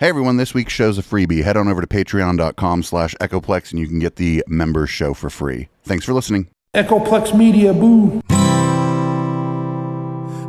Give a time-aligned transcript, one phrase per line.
[0.00, 1.42] Hey everyone, this week's show's a freebie.
[1.42, 5.28] Head on over to patreon.com slash echoplex and you can get the member show for
[5.28, 5.66] free.
[5.82, 6.46] Thanks for listening.
[6.72, 8.20] Echoplex Media, boo.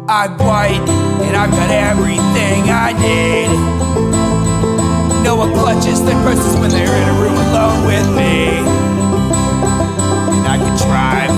[0.08, 0.86] I'm white
[1.26, 3.50] and I've got everything I need.
[5.24, 8.50] No one clutches their purses when they're in a room alone with me.
[10.38, 11.34] And I can drive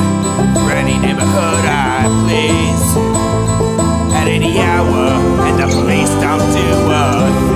[0.58, 2.98] for any neighborhood I please
[4.14, 5.16] at any hour,
[5.48, 7.51] and the police don't do a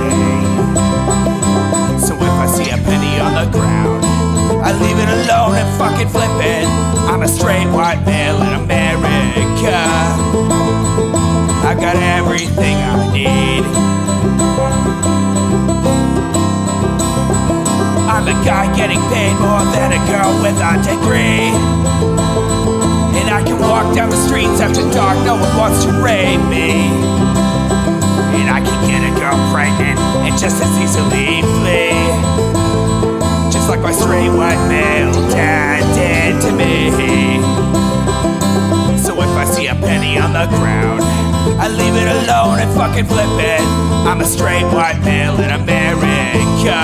[4.66, 6.66] I leave it alone and fucking flip it.
[7.06, 9.78] I'm a straight white male in America.
[11.62, 13.62] I got everything I need.
[18.10, 21.54] I'm a guy getting paid more than a girl with a degree.
[23.22, 26.90] And I can walk down the streets after dark, no one wants to rape me.
[28.34, 32.55] And I can get a girl pregnant and just as easily flee.
[33.66, 36.92] Just like my straight white male dad did to me.
[38.96, 41.02] So if I see a penny on the ground,
[41.58, 43.60] I leave it alone and fucking flip it.
[44.06, 46.78] I'm a straight white male in America.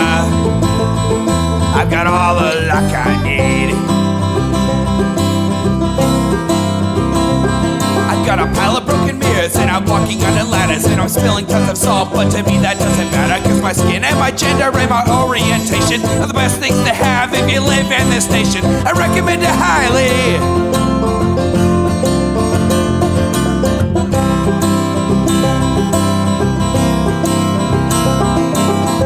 [1.78, 3.70] I've got all the luck I need.
[8.10, 8.71] I've got a pile
[9.38, 12.58] of and I'm walking under ladders and I'm spilling tons of salt, but to me
[12.58, 16.60] that doesn't matter cause my skin and my gender and my orientation are the best
[16.60, 18.62] things to have if you live in this nation.
[18.84, 20.36] I recommend it highly.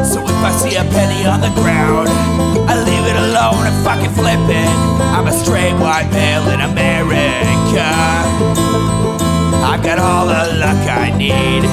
[0.03, 2.09] So if I see a penny on the ground,
[2.69, 4.69] I leave it alone and fucking flip it.
[5.15, 8.66] I'm a straight white male in America.
[9.87, 11.63] Got all the luck I need.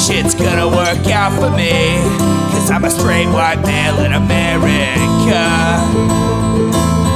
[0.00, 1.98] Shit's gonna work out for me.
[2.50, 5.36] Cause I'm a straight white male in America.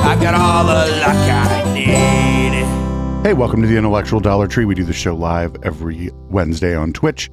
[0.05, 3.25] I've got all the luck I need.
[3.27, 4.67] Hey, welcome to the Intellectual Dollar Tree.
[4.67, 7.31] We do the show live every Wednesday on Twitch.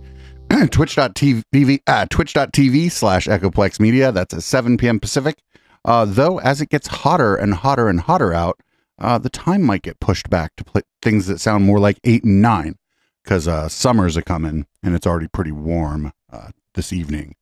[0.71, 4.13] Twitch.tv, uh, twitch.tv slash Echoplex Media.
[4.13, 4.97] That's at 7 p.m.
[4.97, 5.39] Pacific.
[5.83, 8.61] Uh, though, as it gets hotter and hotter and hotter out,
[8.97, 12.41] uh, the time might get pushed back to things that sound more like 8 and
[12.41, 12.78] 9
[13.23, 17.35] because uh, summer's a coming and it's already pretty warm uh, this evening.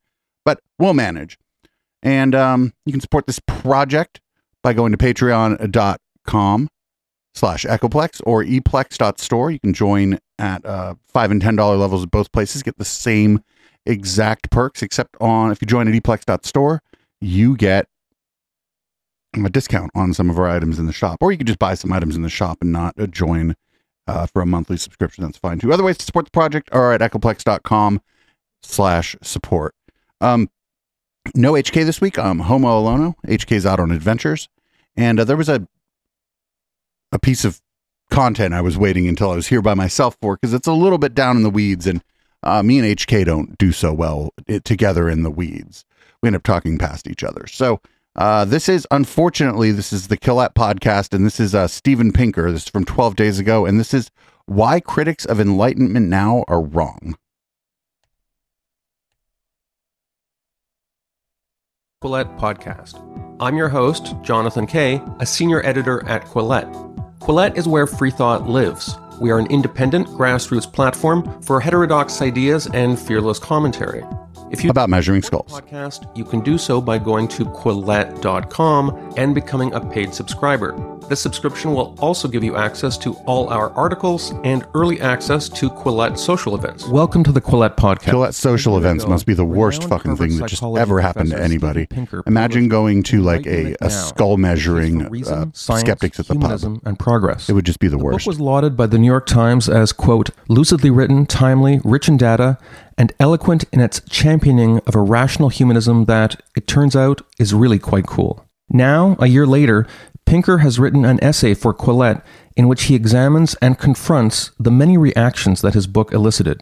[0.45, 1.37] But we'll manage.
[2.03, 4.21] And um, you can support this project
[4.63, 6.69] by going to patreon.com
[7.33, 9.51] slash echoplex or eplex.store.
[9.51, 12.63] You can join at uh, five and ten dollar levels at both places.
[12.63, 13.43] Get the same
[13.85, 16.81] exact perks, except on if you join at eplex.store,
[17.21, 17.87] you get
[19.33, 21.75] a discount on some of our items in the shop, or you could just buy
[21.75, 23.55] some items in the shop and not uh, join
[24.07, 25.23] uh, for a monthly subscription.
[25.23, 25.73] That's fine too.
[25.73, 28.01] Other ways to support the project are at echoplex.com
[28.61, 29.75] slash support.
[30.21, 30.49] Um,
[31.35, 32.17] no HK this week.
[32.17, 33.15] Um, Homo Alono.
[33.27, 34.49] HK's out on adventures,
[34.95, 35.67] and uh, there was a
[37.11, 37.61] a piece of
[38.09, 40.97] content I was waiting until I was here by myself for because it's a little
[40.97, 42.03] bit down in the weeds, and
[42.43, 45.85] uh, me and HK don't do so well it, together in the weeds.
[46.21, 47.45] We end up talking past each other.
[47.47, 47.81] So
[48.17, 52.51] uh, this is unfortunately this is the Quillette podcast, and this is uh, Steven Pinker.
[52.51, 54.09] This is from 12 days ago, and this is
[54.45, 57.15] why critics of enlightenment now are wrong.
[62.03, 63.01] Quillette Podcast.
[63.39, 66.71] I'm your host, Jonathan Kay, a senior editor at Quillette.
[67.19, 68.95] Quillette is where free thought lives.
[69.19, 74.03] We are an independent grassroots platform for heterodox ideas and fearless commentary.
[74.49, 75.51] If you About measuring skulls.
[75.51, 80.73] podcast, you can do so by going to quillette.com and becoming a paid subscriber.
[81.09, 85.69] This subscription will also give you access to all our articles and early access to
[85.69, 86.87] Quillette social events.
[86.87, 88.11] Welcome to the Quillette Podcast.
[88.13, 91.87] Quillette social events must be the worst fucking thing that just ever happened to anybody.
[92.25, 96.81] Imagine going to like a, a skull measuring uh, skeptics at the pub.
[96.85, 97.49] and progress.
[97.49, 98.27] It would just be the The book worst.
[98.27, 102.57] was lauded by the New York Times as, quote, lucidly written, timely, rich in data,
[102.97, 107.79] and eloquent in its championing of a rational humanism that, it turns out, is really
[107.79, 108.45] quite cool.
[108.69, 109.87] Now, a year later,
[110.25, 112.21] Pinker has written an essay for Quillette
[112.55, 116.61] in which he examines and confronts the many reactions that his book elicited.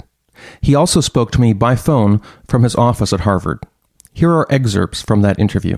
[0.61, 3.59] He also spoke to me by phone from his office at Harvard.
[4.13, 5.77] Here are excerpts from that interview.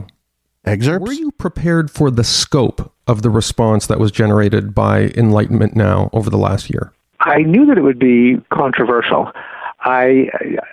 [0.66, 1.06] Excerpts?
[1.06, 6.10] Were you prepared for the scope of the response that was generated by Enlightenment Now
[6.12, 6.92] over the last year?
[7.22, 9.32] I knew that it would be controversial.
[9.88, 10.30] I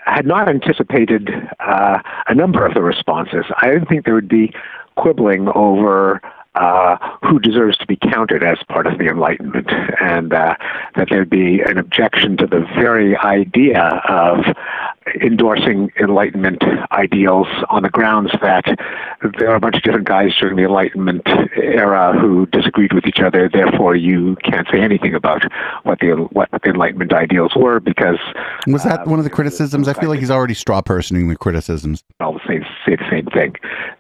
[0.07, 1.31] had not anticipated
[1.61, 3.45] uh, a number of the responses.
[3.63, 4.53] I didn't think there would be
[4.97, 6.21] quibbling over
[6.57, 9.71] uh, who deserves to be counted as part of the Enlightenment,
[10.01, 10.57] and uh,
[10.97, 14.45] that there'd be an objection to the very idea of
[15.21, 16.63] endorsing Enlightenment
[16.93, 18.65] ideals on the grounds that
[19.39, 21.23] there are a bunch of different guys during the Enlightenment
[21.57, 23.49] era who disagreed with each other.
[23.49, 25.43] Therefore, you can't say anything about
[25.83, 28.19] what the what the Enlightenment ideals were because
[28.67, 29.89] Was that uh, one of the criticisms?
[29.89, 32.03] I feel like he's already straw personing the criticisms.
[32.21, 33.57] all say, say the same thing.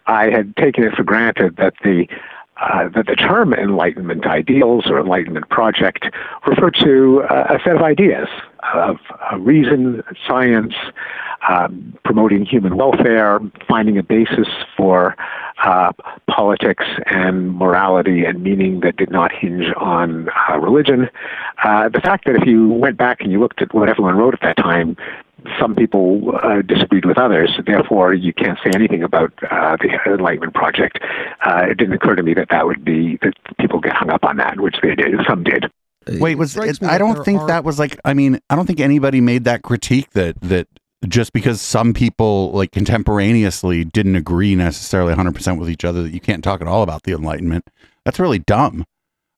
[0.06, 2.06] I had taken it for granted that the
[2.56, 6.06] uh, that the term Enlightenment ideals or Enlightenment project
[6.46, 8.28] referred to uh, a set of ideas
[8.72, 8.98] of
[9.38, 10.74] reason, science,
[11.48, 15.16] um, promoting human welfare, finding a basis for
[15.62, 15.92] uh,
[16.28, 21.08] politics and morality and meaning that did not hinge on uh, religion.
[21.62, 24.34] Uh, the fact that if you went back and you looked at what everyone wrote
[24.34, 24.96] at that time,
[25.60, 27.50] some people uh, disagreed with others.
[27.66, 30.98] Therefore, you can't say anything about uh, the Enlightenment project.
[31.44, 34.24] Uh, it didn't occur to me that that would be that people get hung up
[34.24, 35.14] on that, which they did.
[35.28, 35.70] Some did.
[36.08, 38.80] Wait, was it, I don't think are- that was like I mean, I don't think
[38.80, 40.68] anybody made that critique that that
[41.08, 46.20] just because some people like contemporaneously didn't agree necessarily 100% with each other that you
[46.20, 47.68] can't talk at all about the enlightenment.
[48.04, 48.84] That's really dumb.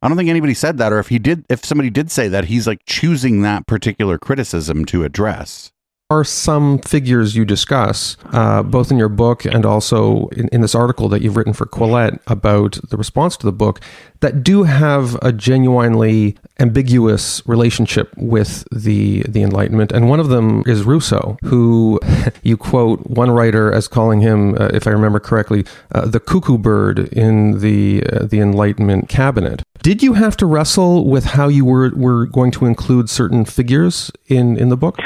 [0.02, 2.44] I don't think anybody said that or if he did if somebody did say that,
[2.44, 5.72] he's like choosing that particular criticism to address.
[6.08, 10.74] Are some figures you discuss, uh, both in your book and also in, in this
[10.74, 13.80] article that you've written for Quillette about the response to the book,
[14.20, 19.90] that do have a genuinely ambiguous relationship with the the Enlightenment.
[19.90, 21.98] And one of them is Rousseau, who
[22.44, 26.56] you quote one writer as calling him, uh, if I remember correctly, uh, the cuckoo
[26.56, 29.64] bird in the uh, the Enlightenment cabinet.
[29.82, 34.12] Did you have to wrestle with how you were were going to include certain figures
[34.28, 35.00] in in the book?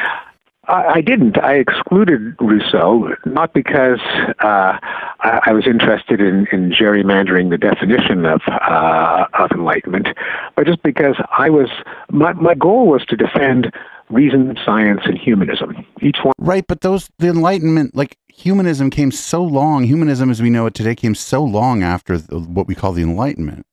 [0.71, 1.43] I, didn't.
[1.43, 4.01] I excluded Rousseau not because
[4.41, 4.79] uh,
[5.21, 10.09] I, I was interested in, in gerrymandering the definition of uh, of enlightenment,
[10.57, 11.69] but just because I was
[12.11, 13.73] my my goal was to defend
[14.11, 15.87] reason, science, and humanism.
[16.03, 16.35] Each one.
[16.39, 20.75] Right, but those the enlightenment like humanism came so long, humanism as we know it
[20.75, 23.67] today came so long after the, what we call the enlightenment.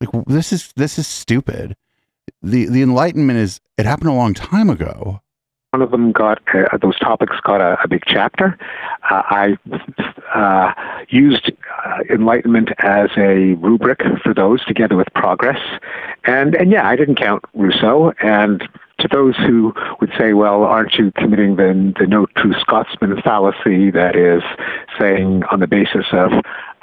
[0.00, 1.76] Like this is this is stupid.
[2.42, 5.20] The the enlightenment is it happened a long time ago.
[5.72, 8.58] One of them got uh, those topics got a, a big chapter.
[9.08, 9.56] Uh, I
[10.34, 10.74] uh,
[11.10, 11.52] used
[11.84, 15.60] uh, enlightenment as a rubric for those, together with progress.
[16.24, 18.12] And and yeah, I didn't count Rousseau.
[18.20, 18.68] And
[19.00, 23.90] to those who would say, "Well, aren't you committing the the no true Scotsman fallacy?"
[23.90, 24.42] That is
[24.98, 26.32] saying on the basis of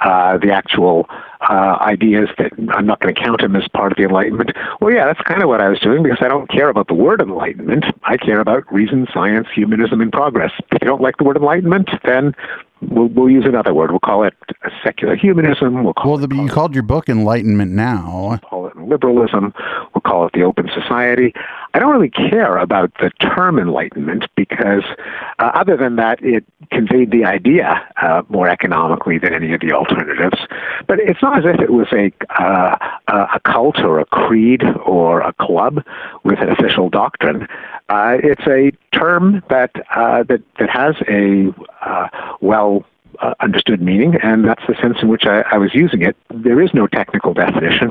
[0.00, 1.06] uh, the actual
[1.48, 4.52] uh, ideas that I'm not going to count him as part of the Enlightenment.
[4.80, 6.94] Well, yeah, that's kind of what I was doing because I don't care about the
[6.94, 7.84] word Enlightenment.
[8.04, 10.52] I care about reason, science, humanism, and progress.
[10.72, 12.34] If you don't like the word Enlightenment, then
[12.80, 13.90] we'll, we'll use another word.
[13.90, 14.34] We'll call it
[14.84, 15.84] secular humanism.
[15.84, 18.28] We'll call Well, it the, you called your book Enlightenment Now.
[18.30, 19.52] We'll call it liberalism,
[19.94, 21.32] we'll call it the open society.
[21.74, 24.84] I don't really care about the term enlightenment because,
[25.38, 29.72] uh, other than that, it conveyed the idea uh, more economically than any of the
[29.72, 30.38] alternatives.
[30.86, 32.12] But it's not as if it was a
[32.42, 32.76] uh,
[33.08, 35.84] a cult or a creed or a club
[36.24, 37.46] with an official doctrine.
[37.88, 42.08] Uh, it's a term that uh, that that has a uh,
[42.40, 42.84] well
[43.20, 46.16] uh, understood meaning, and that's the sense in which I, I was using it.
[46.32, 47.90] There is no technical definition,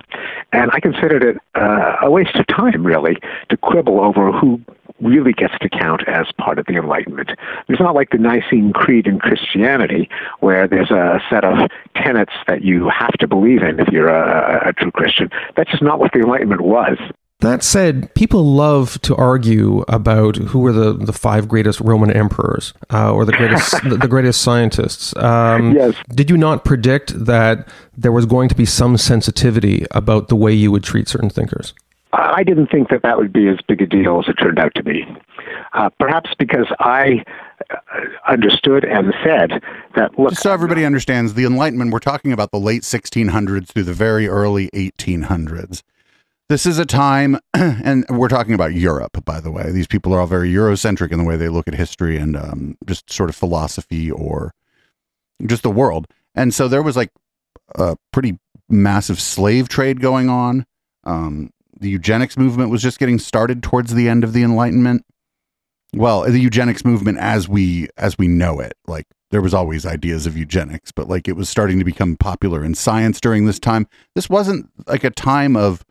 [0.52, 3.18] and I considered it uh, a waste of time, really,
[3.50, 4.62] to quibble over who
[5.00, 7.32] really gets to count as part of the Enlightenment.
[7.68, 10.10] It's not like the Nicene Creed in Christianity,
[10.40, 14.70] where there's a set of tenets that you have to believe in if you're a,
[14.70, 15.30] a true Christian.
[15.56, 16.98] That's just not what the Enlightenment was.
[17.42, 22.74] That said, people love to argue about who were the, the five greatest Roman emperors
[22.92, 25.16] uh, or the greatest the, the greatest scientists.
[25.18, 25.94] Um, Yes.
[26.10, 30.52] Did you not predict that there was going to be some sensitivity about the way
[30.52, 31.74] you would treat certain thinkers?
[32.14, 34.74] I didn't think that that would be as big a deal as it turned out
[34.76, 35.06] to be.
[35.74, 37.24] Uh, perhaps because I
[37.70, 37.76] uh,
[38.28, 39.62] understood and said
[39.96, 43.84] that, look, Just so everybody understands, the Enlightenment, we're talking about the late 1600s through
[43.84, 45.84] the very early 1800s.
[46.50, 49.70] This is a time, and we're talking about Europe, by the way.
[49.72, 52.78] These people are all very Eurocentric in the way they look at history and um,
[52.86, 54.54] just sort of philosophy or
[55.46, 56.08] just the world.
[56.36, 57.12] And so there was like
[57.76, 58.40] a pretty
[58.70, 60.66] massive slave trade going on.
[61.04, 65.06] Um, the eugenics movement was just getting started towards the end of the Enlightenment.
[65.94, 70.26] Well, the eugenics movement as we as we know it, like there was always ideas
[70.26, 73.88] of eugenics, but like it was starting to become popular in science during this time.
[74.16, 75.84] This wasn't like a time of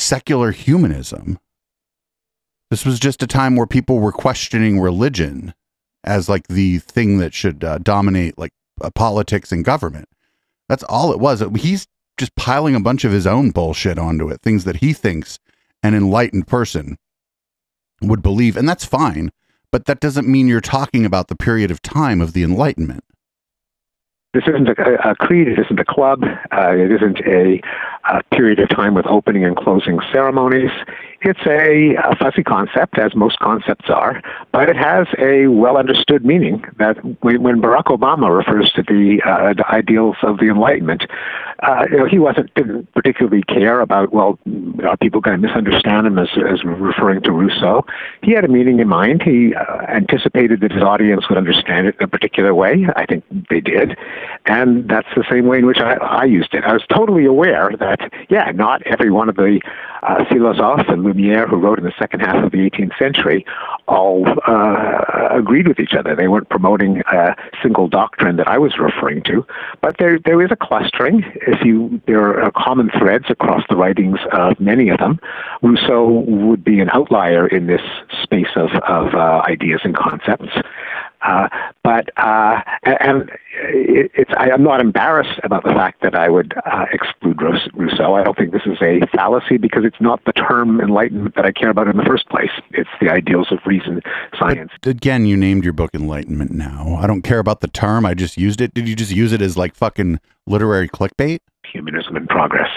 [0.00, 1.38] secular humanism.
[2.70, 5.54] This was just a time where people were questioning religion
[6.04, 10.08] as like the thing that should uh, dominate like uh, politics and government.
[10.68, 11.42] That's all it was.
[11.56, 15.38] He's just piling a bunch of his own bullshit onto it, things that he thinks
[15.82, 16.96] an enlightened person
[18.02, 19.30] would believe, and that's fine.
[19.72, 23.04] but that doesn't mean you're talking about the period of time of the Enlightenment.
[24.32, 25.48] This isn't a, a creed.
[25.48, 26.22] It isn't a club.
[26.52, 27.60] Uh, it isn't a,
[28.08, 30.70] a, period of time with opening and closing ceremonies.
[31.22, 34.22] It's a, a, fuzzy concept, as most concepts are,
[34.52, 39.52] but it has a well understood meaning that when Barack Obama refers to the, uh,
[39.52, 41.04] the ideals of the Enlightenment,
[41.62, 44.38] uh, you know, he wasn't didn't particularly care about well,
[44.82, 47.84] are people going to misunderstand him as as referring to Rousseau?
[48.22, 49.22] He had a meaning in mind.
[49.22, 52.86] He uh, anticipated that his audience would understand it in a particular way.
[52.96, 53.98] I think they did,
[54.46, 56.64] and that's the same way in which I, I used it.
[56.64, 59.60] I was totally aware that yeah, not every one of the
[60.02, 63.44] uh, philosophes and Lumiere who wrote in the second half of the 18th century
[63.88, 66.14] all uh, agreed with each other.
[66.14, 69.46] They weren't promoting a single doctrine that I was referring to,
[69.80, 74.18] but there there is a clustering if you there are common threads across the writings
[74.32, 75.18] of many of them.
[75.62, 77.82] Rousseau would be an outlier in this
[78.22, 80.52] space of of uh, ideas and concepts.
[81.22, 81.48] Uh,
[81.82, 86.54] but uh, and it, it's I, am not embarrassed about the fact that I would
[86.64, 87.40] uh, exclude
[87.74, 88.14] Rousseau.
[88.14, 91.52] I don't think this is a fallacy because it's not the term enlightenment that I
[91.52, 92.50] care about in the first place.
[92.70, 94.00] It's the ideals of reason,
[94.38, 94.72] science.
[94.80, 96.52] But again, you named your book Enlightenment.
[96.52, 98.06] Now I don't care about the term.
[98.06, 98.72] I just used it.
[98.72, 101.40] Did you just use it as like fucking literary clickbait?
[101.70, 102.70] Humanism in progress.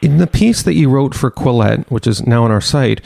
[0.00, 3.00] In the piece that you wrote for Quillette, which is now on our site,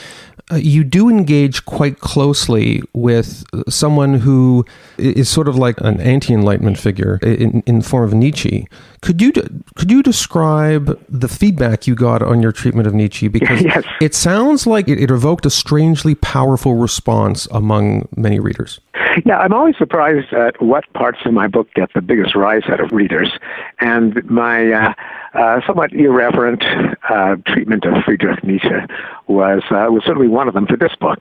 [0.52, 4.64] uh, you do engage quite closely with someone who
[4.96, 8.68] is sort of like an anti-enlightenment figure in, in the form of Nietzsche.
[9.06, 9.30] Could you
[9.76, 13.28] could you describe the feedback you got on your treatment of Nietzsche?
[13.36, 13.84] Because yes.
[14.00, 18.80] it sounds like it, it evoked a strangely powerful response among many readers.
[19.24, 22.80] Yeah, I'm always surprised at what parts of my book get the biggest rise out
[22.80, 23.30] of readers.
[23.80, 24.94] And my uh,
[25.36, 26.64] uh, somewhat irreverent
[27.08, 28.68] uh, treatment of Friedrich Nietzsche
[29.26, 31.18] was uh, was certainly one of them for this book.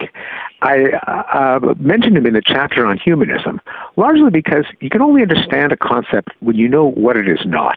[0.62, 3.62] I uh, uh, mentioned him in the chapter on humanism,
[3.98, 7.75] largely because you can only understand a concept when you know what it is not,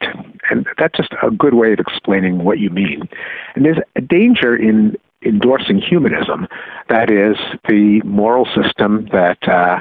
[0.51, 3.09] and that's just a good way of explaining what you mean.
[3.55, 6.47] And there's a danger in endorsing humanism,
[6.89, 7.37] that is
[7.69, 9.81] the moral system that uh,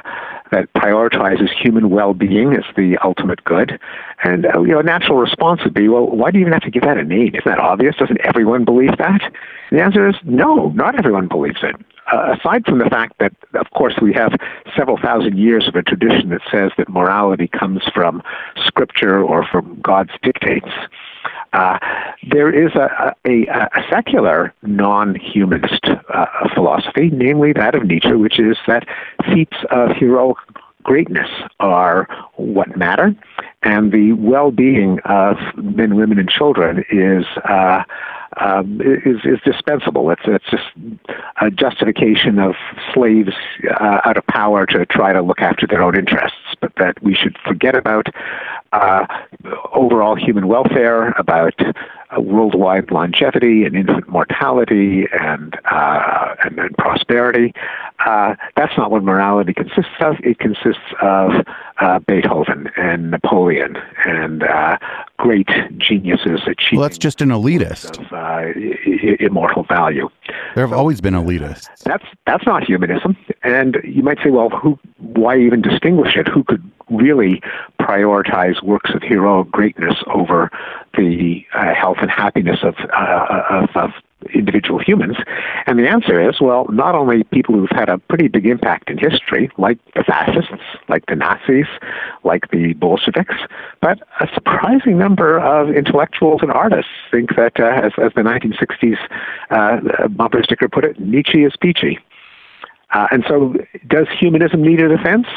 [0.51, 3.79] that prioritizes human well-being as the ultimate good.
[4.23, 6.63] And uh, you know, a natural response would be, well, why do you even have
[6.63, 7.35] to give that a name?
[7.35, 7.95] Isn't that obvious?
[7.97, 9.21] Doesn't everyone believe that?
[9.71, 11.75] The answer is no, not everyone believes it.
[12.11, 14.33] Uh, aside from the fact that, of course, we have
[14.75, 18.23] several thousand years of a tradition that says that morality comes from
[18.65, 20.69] scripture or from God's dictates.
[21.53, 21.79] Uh,
[22.29, 28.57] there is a, a, a secular non-humanist uh, philosophy, namely that of Nietzsche, which is
[28.67, 28.87] that
[29.33, 30.37] feats of heroic
[30.87, 31.29] greatness
[31.59, 33.13] are what matter,
[33.61, 37.83] and the well-being of men, women, and children is uh,
[38.37, 40.09] um, is, is dispensable.
[40.11, 40.65] It's, it's just
[41.41, 42.55] a justification of
[42.93, 43.33] slaves
[43.79, 47.15] uh, out of power to try to look after their own interests, but that we
[47.15, 48.07] should forget about
[48.71, 49.05] uh,
[49.73, 51.55] overall human welfare, about
[52.15, 57.53] uh, worldwide longevity and infant mortality and, uh, and, and, prosperity.
[58.05, 60.15] Uh, that's not what morality consists of.
[60.23, 61.31] It consists of
[61.79, 64.77] uh, Beethoven and Napoleon and uh,
[65.17, 66.79] great geniuses achieving.
[66.79, 67.99] Well, that's just an elitist.
[67.99, 70.09] Of, I- immortal value.
[70.55, 71.67] There have so, always been elitists.
[71.83, 73.17] That's that's not humanism.
[73.43, 74.79] And you might say, well, who?
[74.97, 76.27] Why even distinguish it?
[76.27, 77.41] Who could really
[77.79, 80.49] prioritize works of heroic greatness over
[80.97, 83.91] the uh, health and happiness of, uh, of, of
[84.33, 85.17] individual humans?
[85.65, 88.97] And the answer is, well, not only people who've had a pretty big impact in
[88.97, 90.51] history, like the fascists,
[90.89, 91.67] like the Nazis,
[92.23, 93.35] like the Bolsheviks,
[93.81, 98.97] but a surprising number of intellectuals and artists think that, uh, as, as the 1960s
[99.51, 101.99] uh, bumper sticker put it, Nietzsche is peachy.
[102.93, 103.53] Uh, and so,
[103.87, 105.27] does humanism need a defense?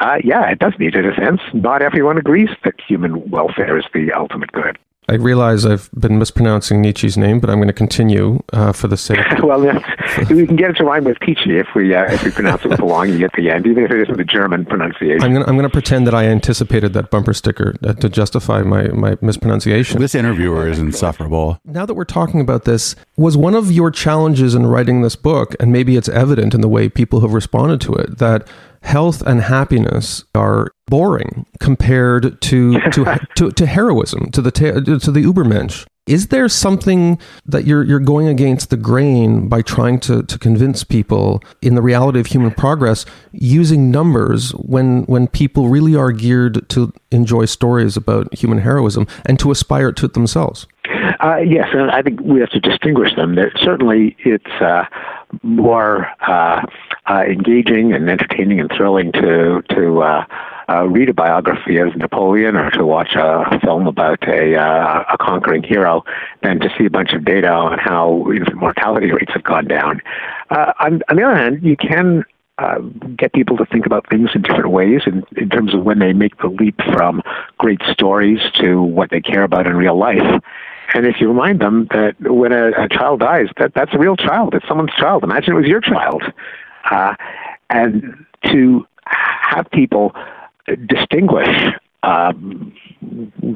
[0.00, 1.40] Uh, yeah, it does need a defense.
[1.52, 4.78] Not everyone agrees that human welfare is the ultimate good.
[5.10, 8.96] I realize I've been mispronouncing Nietzsche's name, but I'm going to continue uh, for the
[8.96, 9.18] sake.
[9.30, 9.42] Of.
[9.42, 9.80] Well, yeah,
[10.30, 12.68] we can get it to rhyme with peachy if we uh, if we pronounce it
[12.68, 15.22] with a long e at the end, even if it isn't the German pronunciation.
[15.22, 18.08] I'm going to, I'm going to pretend that I anticipated that bumper sticker uh, to
[18.08, 20.00] justify my my mispronunciation.
[20.00, 21.58] This interviewer is insufferable.
[21.64, 25.56] Now that we're talking about this, was one of your challenges in writing this book,
[25.58, 28.46] and maybe it's evident in the way people have responded to it, that
[28.82, 35.22] health and happiness are boring compared to to, to, to heroism, to the to the
[35.22, 35.86] Ubermensch.
[36.06, 40.82] Is there something that you're you're going against the grain by trying to, to convince
[40.82, 46.68] people in the reality of human progress using numbers when when people really are geared
[46.70, 50.66] to enjoy stories about human heroism and to aspire to it themselves?
[51.20, 53.34] Uh, yes, and I think we have to distinguish them.
[53.34, 54.86] There, certainly, it's uh,
[55.42, 56.62] more uh,
[57.06, 60.24] uh, engaging and entertaining and thrilling to to uh,
[60.70, 65.18] uh, read a biography of Napoleon or to watch a film about a, uh, a
[65.18, 66.04] conquering hero
[66.42, 70.00] than to see a bunch of data on how infant mortality rates have gone down.
[70.50, 72.24] Uh, on, on the other hand, you can
[72.58, 72.78] uh,
[73.16, 76.12] get people to think about things in different ways in, in terms of when they
[76.12, 77.22] make the leap from
[77.58, 80.40] great stories to what they care about in real life.
[80.94, 84.16] And if you remind them that when a, a child dies, that that's a real
[84.16, 84.54] child.
[84.54, 85.24] It's someone's child.
[85.24, 86.22] Imagine it was your child.
[86.90, 87.14] Uh,
[87.68, 90.14] and to have people
[90.86, 92.72] distinguish um,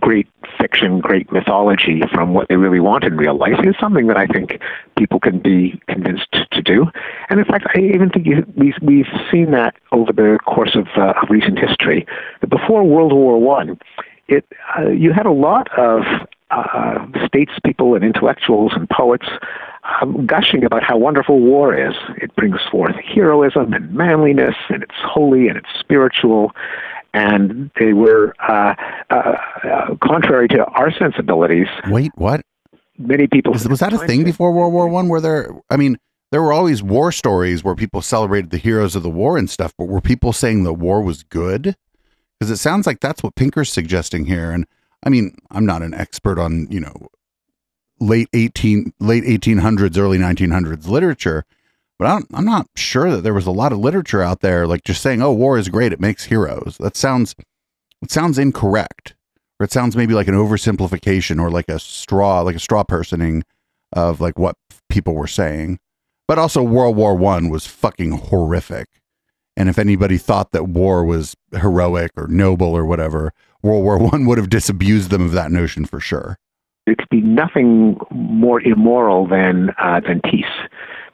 [0.00, 0.28] great
[0.59, 4.26] fiction, great mythology from what they really want in real life is something that I
[4.26, 4.61] think
[4.99, 6.87] people can be convinced to do.
[7.31, 8.26] And in fact, I even think
[8.57, 12.07] we've, we've seen that over the course of, uh, recent history.
[12.49, 13.78] Before World War One,
[14.28, 14.45] it
[14.78, 16.02] uh, you had a lot of
[16.50, 19.26] uh, statespeople and intellectuals and poets
[20.00, 21.94] um, gushing about how wonderful war is.
[22.16, 26.52] It brings forth heroism and manliness, and it's holy and it's spiritual.
[27.12, 28.74] And they were uh,
[29.10, 31.68] uh, uh contrary to our sensibilities.
[31.88, 32.42] Wait, what?
[32.98, 35.08] Many people was, was that a thing before World War One?
[35.08, 35.98] Where there, I mean,
[36.30, 39.72] there were always war stories where people celebrated the heroes of the war and stuff,
[39.76, 41.76] but were people saying the war was good?
[42.38, 44.66] Because it sounds like that's what Pinker's suggesting here, and
[45.04, 47.08] I mean, I'm not an expert on, you know,
[48.06, 51.44] late 18 late 1800s early 1900s literature
[51.99, 54.84] but I'm, I'm not sure that there was a lot of literature out there like
[54.84, 56.76] just saying oh war is great it makes heroes.
[56.78, 57.34] That sounds
[58.02, 59.14] it sounds incorrect
[59.61, 63.44] or it sounds maybe like an oversimplification or like a straw like a straw personing
[63.92, 64.56] of like what
[64.88, 65.78] people were saying.
[66.26, 68.88] But also world war one was fucking horrific.
[69.56, 73.32] And if anybody thought that war was heroic or noble or whatever
[73.64, 76.38] World War One would have disabused them of that notion for sure.
[76.86, 80.44] It could be nothing more immoral than uh, than peace.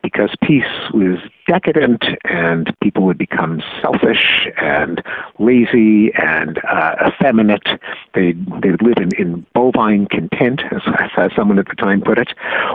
[0.03, 5.03] Because peace was decadent and people would become selfish and
[5.39, 7.67] lazy and uh, effeminate.
[8.15, 8.33] They
[8.63, 10.83] they would live in, in bovine content, as,
[11.17, 12.29] as someone at the time put it.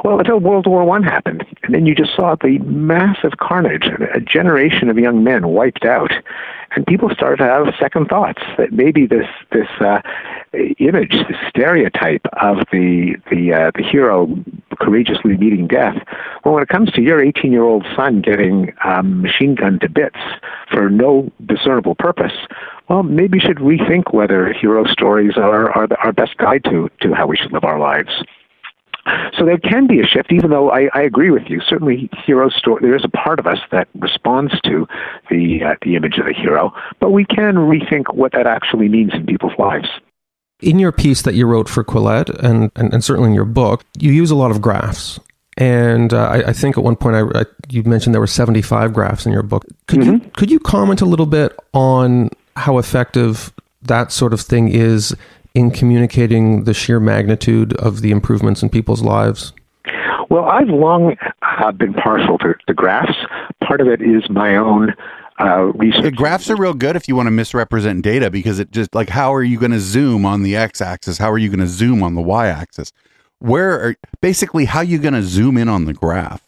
[0.04, 3.90] Well, until World War One happened, and then you just saw the massive carnage.
[4.14, 6.12] A generation of young men wiped out,
[6.76, 10.02] and people started to have second thoughts that maybe this this uh,
[10.80, 14.28] image, this stereotype of the the uh, the hero
[14.80, 15.96] courageously meeting death.
[16.44, 19.90] Well, when it comes to your 18 year old son getting um, machine gunned to
[19.90, 20.20] bits
[20.72, 22.34] for no discernible purpose,
[22.90, 26.90] well, maybe you should rethink whether hero stories are, are the, our best guide to,
[27.02, 28.24] to how we should live our lives.
[29.38, 31.62] So there can be a shift, even though I, I agree with you.
[31.62, 32.82] Certainly, hero story.
[32.82, 34.88] There is a part of us that responds to
[35.30, 39.14] the uh, the image of the hero, but we can rethink what that actually means
[39.14, 39.88] in people's lives.
[40.60, 43.84] In your piece that you wrote for Quillette, and, and, and certainly in your book,
[44.00, 45.20] you use a lot of graphs.
[45.58, 48.92] And uh, I, I, think at one point I, I, you mentioned there were 75
[48.92, 49.64] graphs in your book.
[49.88, 50.26] Could mm-hmm.
[50.26, 55.16] you could you comment a little bit on how effective that sort of thing is
[55.54, 59.54] in communicating the sheer magnitude of the improvements in people's lives?
[60.30, 63.16] Well, I've long uh, been partial to, to graphs.
[63.64, 64.94] Part of it is my own
[65.40, 66.04] uh, research.
[66.04, 69.10] The graphs are real good if you want to misrepresent data because it just like
[69.10, 71.18] how are you going to zoom on the x-axis?
[71.18, 72.92] How are you going to zoom on the y-axis?
[73.46, 76.48] Where are basically how you going to zoom in on the graph?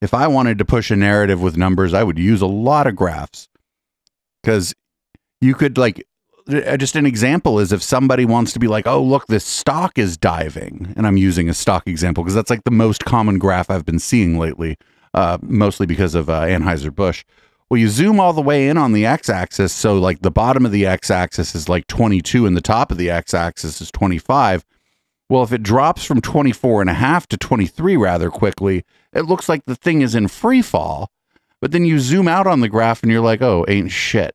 [0.00, 2.94] If I wanted to push a narrative with numbers, I would use a lot of
[2.94, 3.48] graphs
[4.40, 4.72] because
[5.40, 6.06] you could like
[6.48, 9.98] uh, just an example is if somebody wants to be like, oh, look, this stock
[9.98, 10.92] is diving.
[10.96, 13.98] And I'm using a stock example because that's like the most common graph I've been
[13.98, 14.76] seeing lately,
[15.14, 17.24] uh, mostly because of uh, Anheuser-Busch.
[17.68, 19.72] Well, you zoom all the way in on the x axis.
[19.72, 22.98] So, like, the bottom of the x axis is like 22 and the top of
[22.98, 24.64] the x axis is 25.
[25.32, 29.48] Well, if it drops from 24 and a half to 23 rather quickly, it looks
[29.48, 31.10] like the thing is in free fall.
[31.58, 34.34] But then you zoom out on the graph and you're like, oh, ain't shit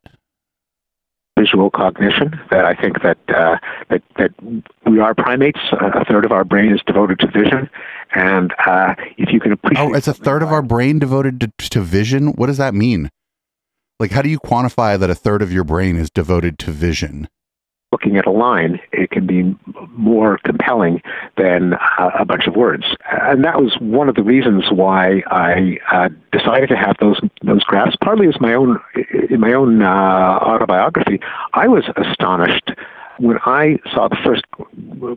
[1.38, 2.36] visual cognition.
[2.50, 3.58] That I think that uh,
[3.90, 4.32] that that
[4.90, 5.60] we are primates.
[5.70, 7.70] A third of our brain is devoted to vision,
[8.16, 9.84] and uh, if you can appreciate.
[9.84, 12.32] Oh, it's a third of our brain devoted to, to vision.
[12.32, 13.08] What does that mean?
[14.00, 17.28] Like, how do you quantify that a third of your brain is devoted to vision?
[17.92, 19.56] Looking at a line, it can be
[19.90, 21.00] more compelling
[21.36, 22.84] than a bunch of words.
[23.10, 27.64] And that was one of the reasons why I uh, decided to have those those
[27.64, 27.96] graphs.
[28.02, 28.78] Partly as my own
[29.30, 31.20] in my own uh, autobiography,
[31.54, 32.70] I was astonished
[33.18, 34.44] when I saw the first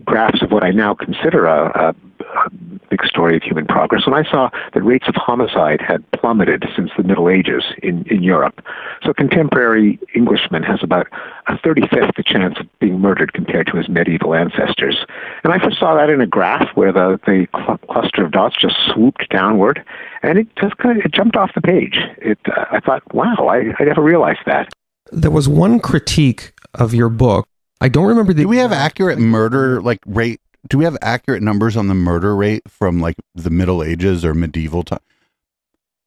[0.05, 2.49] graphs of what I now consider a, a
[2.89, 4.05] big story of human progress.
[4.05, 8.23] When I saw that rates of homicide had plummeted since the Middle Ages in, in
[8.23, 8.61] Europe,
[9.03, 11.07] so contemporary Englishman has about
[11.47, 15.05] a 35th the chance of being murdered compared to his medieval ancestors.
[15.43, 18.55] And I first saw that in a graph where the, the cl- cluster of dots
[18.59, 19.83] just swooped downward,
[20.23, 21.97] and it just kind of it jumped off the page.
[22.17, 24.71] It, uh, I thought, wow, I, I never realized that.
[25.11, 27.45] There was one critique of your book.
[27.81, 28.43] I don't remember the.
[28.43, 30.39] Do we have accurate murder like rate?
[30.69, 34.35] Do we have accurate numbers on the murder rate from like the Middle Ages or
[34.35, 34.99] medieval time?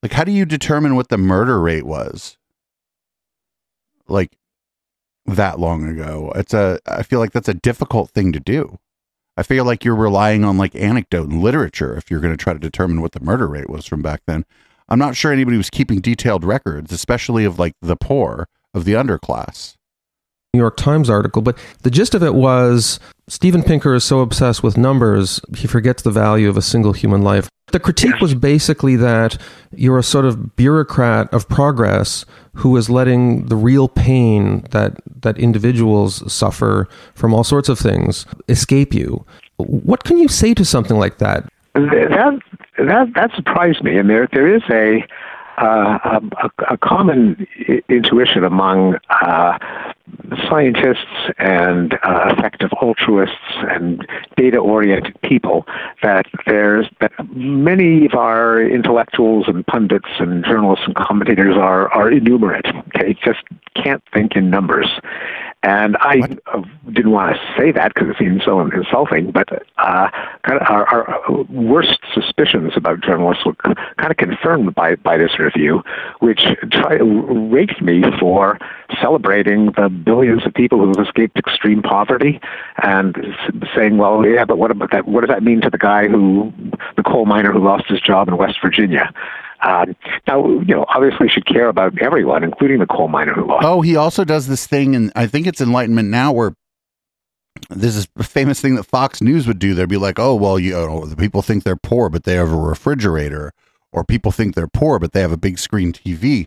[0.01, 2.39] Like, how do you determine what the murder rate was?
[4.07, 4.37] Like
[5.27, 6.33] that long ago.
[6.37, 6.79] It's a.
[6.87, 8.79] I feel like that's a difficult thing to do.
[9.37, 12.53] I feel like you're relying on like anecdote and literature if you're going to try
[12.53, 14.45] to determine what the murder rate was from back then.
[14.89, 18.93] I'm not sure anybody was keeping detailed records, especially of like the poor of the
[18.93, 19.75] underclass.
[20.55, 24.63] New York Times article, but the gist of it was Steven Pinker is so obsessed
[24.63, 27.49] with numbers, he forgets the value of a single human life.
[27.73, 29.37] The critique was basically that
[29.75, 35.37] you're a sort of bureaucrat of progress who is letting the real pain that that
[35.39, 39.27] individuals suffer from all sorts of things escape you.
[39.57, 41.49] What can you say to something like that?
[41.75, 42.39] That
[42.79, 45.05] that that surprised me, and there there is a
[45.57, 47.47] uh, a, a, common
[47.89, 49.59] intuition among uh,
[50.49, 53.37] scientists and uh, effective altruists
[53.71, 55.67] and data-oriented people
[56.03, 62.11] that there's that many of our intellectuals and pundits and journalists and commentators are are
[62.11, 62.67] innumerate.
[62.89, 63.41] Okay, just
[63.75, 64.89] can't think in numbers,
[65.65, 66.93] and I what?
[66.93, 70.11] didn't want to say that because it seemed so insulting, but uh,
[70.43, 75.39] kind of our, our, worst suspicions about journalists were kind of confirmed by, by this
[75.39, 75.83] review,
[76.21, 78.59] which try, raked me for
[79.01, 82.41] celebrating the billions of people who have escaped extreme poverty
[82.83, 83.17] and
[83.75, 85.07] saying, well, yeah, but what about that?
[85.07, 86.53] What does that mean to the guy who,
[86.97, 89.13] the coal miner who lost his job in West Virginia?
[89.63, 93.65] Um, now, you know, obviously should care about everyone, including the coal miner who lost.
[93.65, 96.55] Oh, he also does this thing, and I think it's Enlightenment Now, where
[97.71, 99.75] this is a famous thing that Fox News would do.
[99.75, 102.53] They'd be like, "Oh, well, you know, the people think they're poor, but they have
[102.53, 103.53] a refrigerator,"
[103.91, 106.47] or people think they're poor, but they have a big screen TV.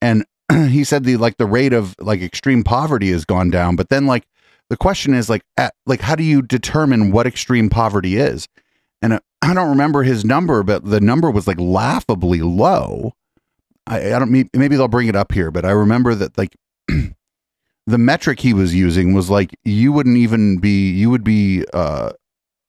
[0.00, 0.24] And
[0.68, 4.06] he said the like the rate of like extreme poverty has gone down, but then
[4.06, 4.26] like
[4.68, 8.48] the question is like at, like how do you determine what extreme poverty is?
[9.02, 13.12] And uh, I don't remember his number, but the number was like laughably low.
[13.86, 16.56] I, I don't maybe they'll bring it up here, but I remember that like
[16.88, 22.10] the metric he was using was like you wouldn't even be you would be uh,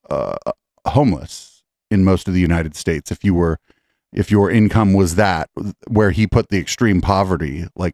[0.10, 0.38] uh,
[0.86, 3.60] homeless in most of the United States if you were
[4.18, 5.48] if your income was that
[5.88, 7.94] where he put the extreme poverty like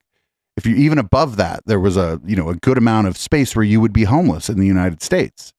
[0.56, 3.56] if you even above that there was a you know a good amount of space
[3.56, 5.54] where you would be homeless in the United States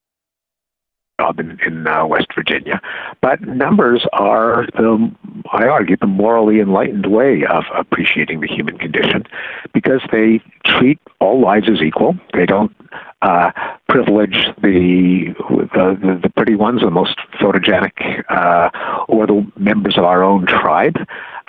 [1.21, 2.81] job in, in uh, West Virginia.
[3.21, 5.13] But numbers are, the,
[5.53, 9.25] I argue, the morally enlightened way of appreciating the human condition
[9.73, 12.17] because they treat all lives as equal.
[12.33, 12.75] They don't
[13.23, 13.53] uh,
[13.89, 18.71] privilege the, the, the pretty ones, the most photogenic, uh,
[19.09, 20.97] or the members of our own tribe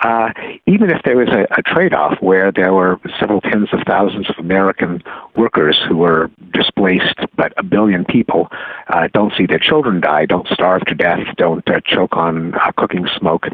[0.00, 0.30] uh,
[0.66, 4.28] even if there was a, a trade off where there were several tens of thousands
[4.28, 5.02] of American
[5.36, 8.48] workers who were displaced, but a billion people
[8.88, 12.72] uh, don't see their children die, don't starve to death, don't uh, choke on uh,
[12.76, 13.46] cooking smoke.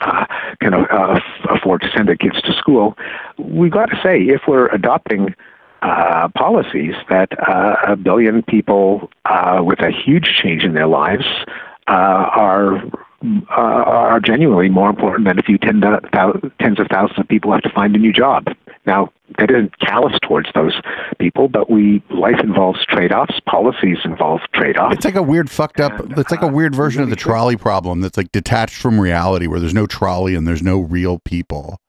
[0.00, 0.26] Uh,
[0.60, 2.98] can uh, afford to send their kids to school.
[3.38, 5.34] We've got to say, if we're adopting
[5.82, 11.24] uh, policies that uh, a billion people uh, with a huge change in their lives
[11.88, 12.82] uh, are
[13.50, 16.00] uh, are genuinely more important than if you tend to,
[16.60, 18.48] tens of thousands of people have to find a new job.
[18.86, 20.74] Now, that isn't callous towards those
[21.18, 23.40] people, but we life involves trade-offs.
[23.46, 24.96] Policies involve trade-offs.
[24.96, 25.98] It's like a weird fucked up.
[25.98, 29.00] And, it's like a weird version really of the trolley problem that's like detached from
[29.00, 31.80] reality, where there's no trolley and there's no real people.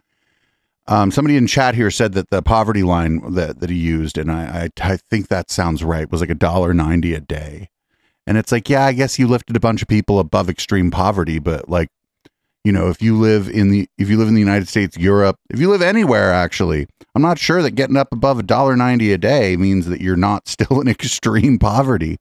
[0.87, 4.31] Um, somebody in chat here said that the poverty line that, that he used, and
[4.31, 7.69] I, I, I think that sounds right, was like a dollar ninety a day.
[8.27, 11.39] And it's like, yeah, I guess you lifted a bunch of people above extreme poverty,
[11.39, 11.89] but like,
[12.63, 15.37] you know, if you live in the if you live in the United States, Europe,
[15.51, 19.13] if you live anywhere actually, I'm not sure that getting up above a dollar ninety
[19.13, 22.17] a day means that you're not still in extreme poverty.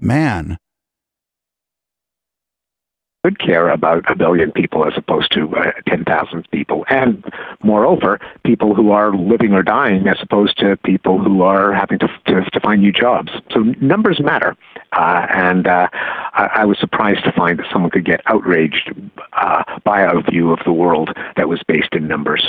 [0.00, 0.58] Man,
[3.26, 6.84] could care about a billion people as opposed to uh, 10,000 people.
[6.88, 7.24] And
[7.60, 12.08] moreover, people who are living or dying as opposed to people who are having to,
[12.26, 13.32] to, to find new jobs.
[13.52, 14.56] So numbers matter.
[14.92, 18.94] Uh, and uh, I, I, was surprised to find that someone could get outraged
[19.32, 22.48] uh, by a view of the world that was based in numbers.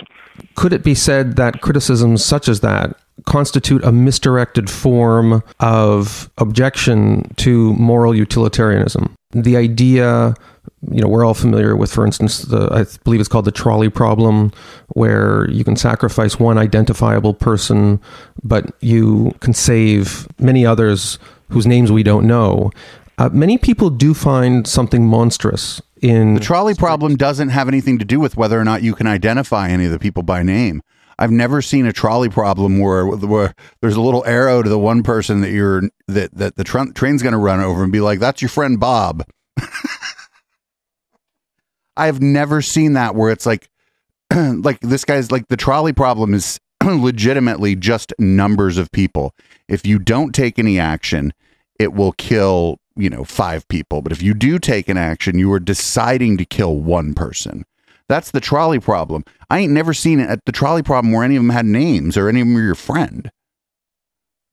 [0.53, 7.33] Could it be said that criticisms such as that constitute a misdirected form of objection
[7.37, 9.17] to moral utilitarianism?
[9.31, 10.33] the idea
[10.91, 13.89] you know we're all familiar with for instance the i believe it's called the trolley
[13.89, 14.51] problem
[14.89, 17.99] where you can sacrifice one identifiable person
[18.43, 21.19] but you can save many others
[21.49, 22.71] whose names we don't know
[23.19, 28.05] uh, many people do find something monstrous in The trolley problem doesn't have anything to
[28.05, 30.81] do with whether or not you can identify any of the people by name.
[31.19, 35.01] I've never seen a trolley problem where, where there's a little arrow to the one
[35.01, 38.19] person that you're that that the tr- train's going to run over and be like,
[38.19, 39.23] "That's your friend Bob."
[41.97, 43.69] I have never seen that where it's like,
[44.33, 49.33] like this guy's like the trolley problem is legitimately just numbers of people.
[49.67, 51.33] If you don't take any action,
[51.79, 54.01] it will kill you know five people.
[54.01, 57.65] But if you do take an action, you are deciding to kill one person.
[58.09, 59.25] That's the trolley problem.
[59.49, 62.15] I ain't never seen it at the trolley problem where any of them had names
[62.15, 63.29] or any of them were your friend.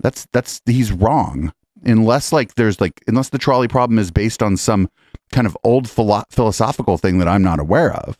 [0.00, 1.52] That's that's he's wrong.
[1.85, 4.88] Unless like there's like unless the trolley problem is based on some
[5.35, 8.16] kind of old philo- philosophical thing that I'm not aware of,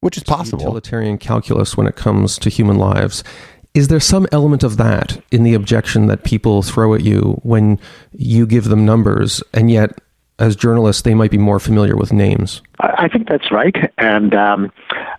[0.00, 0.62] which is possible.
[0.62, 3.24] utilitarian calculus when it comes to human lives.
[3.74, 7.78] Is there some element of that in the objection that people throw at you when
[8.12, 9.98] you give them numbers, and yet,
[10.38, 12.62] as journalists, they might be more familiar with names?
[12.80, 13.76] I I think that's right.
[13.96, 14.72] And um,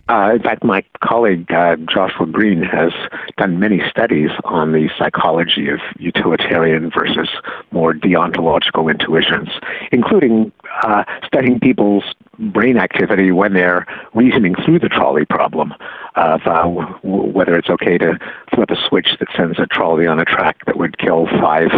[0.08, 2.92] uh, in fact, my colleague uh, Joshua Greene has
[3.38, 7.28] done many studies on the psychology of utilitarian versus
[7.70, 9.48] more deontological intuitions,
[9.92, 10.52] including
[10.82, 12.04] uh, studying people's
[12.38, 15.74] brain activity when they're reasoning through the trolley problem
[16.16, 18.18] of uh, w- whether it's okay to
[18.54, 21.68] flip a switch that sends a trolley on a track that would kill five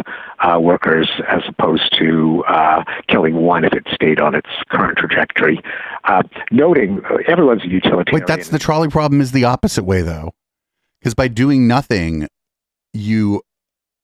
[0.41, 5.61] uh, workers as opposed to uh, killing one if it stayed on its current trajectory.
[6.05, 8.23] Uh, noting uh, everyone's a utilitarian.
[8.23, 10.33] Wait, that's the trolley problem is the opposite way though.
[11.01, 12.29] Because by doing nothing,
[12.93, 13.43] you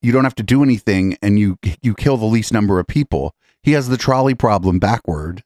[0.03, 3.35] you don't have to do anything and you you kill the least number of people.
[3.62, 5.42] He has the trolley problem backward.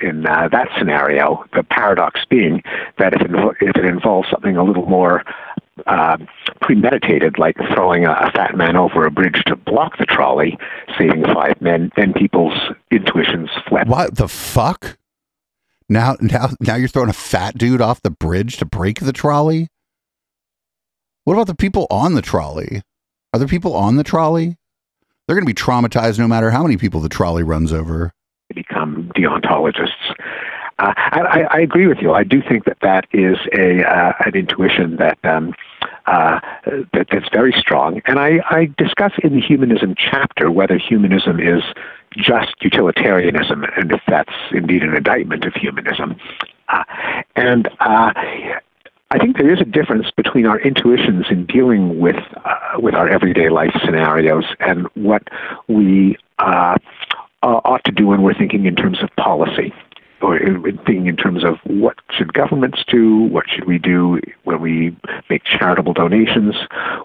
[0.00, 2.62] in uh, that scenario, the paradox being
[2.98, 5.24] that if it, if it involves something a little more
[5.86, 6.18] uh,
[6.60, 10.58] premeditated, like throwing a, a fat man over a bridge to block the trolley,
[10.98, 12.56] saving five men, then people's
[12.90, 13.86] intuitions flip.
[13.86, 14.98] What the fuck?
[15.88, 19.68] Now now now you're throwing a fat dude off the bridge to break the trolley?
[21.24, 22.82] What about the people on the trolley?
[23.32, 24.56] Are there people on the trolley?
[25.32, 28.12] They're going to be traumatized no matter how many people the trolley runs over.
[28.54, 30.14] become deontologists.
[30.78, 32.12] Uh, I, I, agree with you.
[32.12, 35.54] I do think that that is a uh, an intuition that um,
[36.04, 36.38] uh,
[36.92, 41.62] that that's very strong, and I, I discuss in the humanism chapter whether humanism is
[42.14, 46.14] just utilitarianism, and if that's indeed an indictment of humanism.
[46.68, 46.84] Uh,
[47.36, 48.12] and uh,
[49.12, 53.06] I think there is a difference between our intuitions in dealing with uh, with our
[53.06, 55.28] everyday life scenarios and what
[55.68, 56.78] we uh,
[57.42, 59.74] uh, ought to do when we're thinking in terms of policy
[60.22, 64.60] or in- thinking in terms of what should governments do, what should we do when
[64.60, 64.96] we
[65.28, 66.54] make charitable donations,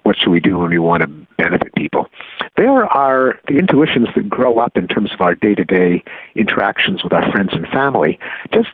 [0.03, 2.07] what should we do when we want to benefit people.
[2.55, 6.03] There are the intuitions that grow up in terms of our day-to-day
[6.35, 8.19] interactions with our friends and family.
[8.53, 8.69] Just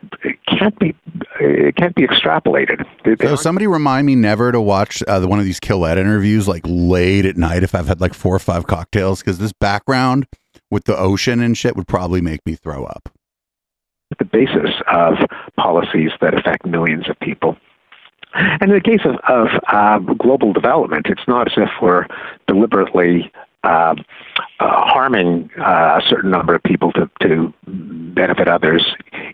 [0.48, 0.96] can't be
[1.40, 2.86] it can't be extrapolated.
[3.04, 5.98] They- they So somebody remind me never to watch uh, the- one of these Quillette
[5.98, 9.54] interviews like late at night if I've had like four or five cocktails because this
[9.54, 10.26] background
[10.72, 13.10] with the ocean and shit would probably make me throw up.
[14.24, 15.16] The basis of
[15.58, 17.58] policies that affect millions of people.
[18.34, 22.08] And in the case of, of uh, global development, it's not as if we're
[22.48, 23.32] deliberately
[23.64, 23.96] uh,
[24.60, 28.84] uh, harming uh, a certain number of people to, to benefit others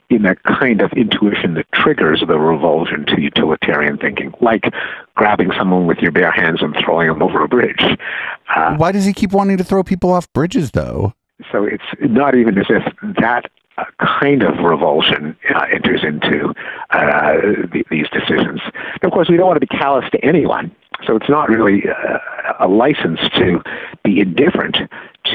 [0.10, 4.66] in a kind of intuition that triggers the revulsion to utilitarian thinking, like
[5.16, 7.84] grabbing someone with your bare hands and throwing them over a bridge.
[8.54, 11.14] Uh, Why does he keep wanting to throw people off bridges though?
[11.52, 12.84] so it's not even as if
[13.20, 13.50] that
[14.00, 16.54] kind of revulsion uh, enters into
[16.92, 17.34] uh,
[17.72, 18.62] th- these decisions.
[18.66, 20.76] And of course, we don't want to be callous to anyone.
[21.06, 22.18] So it's not really uh,
[22.60, 23.62] a license to
[24.04, 24.78] be indifferent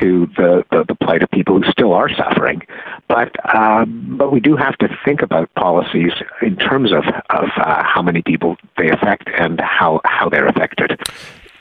[0.00, 2.62] to the, the, the plight of people who still are suffering.
[3.08, 7.82] But um, but we do have to think about policies in terms of of uh,
[7.82, 11.00] how many people they affect and how how they're affected.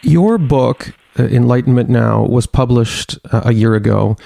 [0.01, 4.17] Your book, uh, Enlightenment Now, was published a year ago,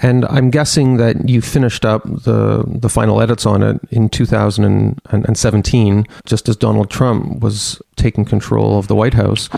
[0.00, 6.06] and I'm guessing that you finished up the the final edits on it in 2017,
[6.26, 9.48] just as Donald Trump was taking control of the White House.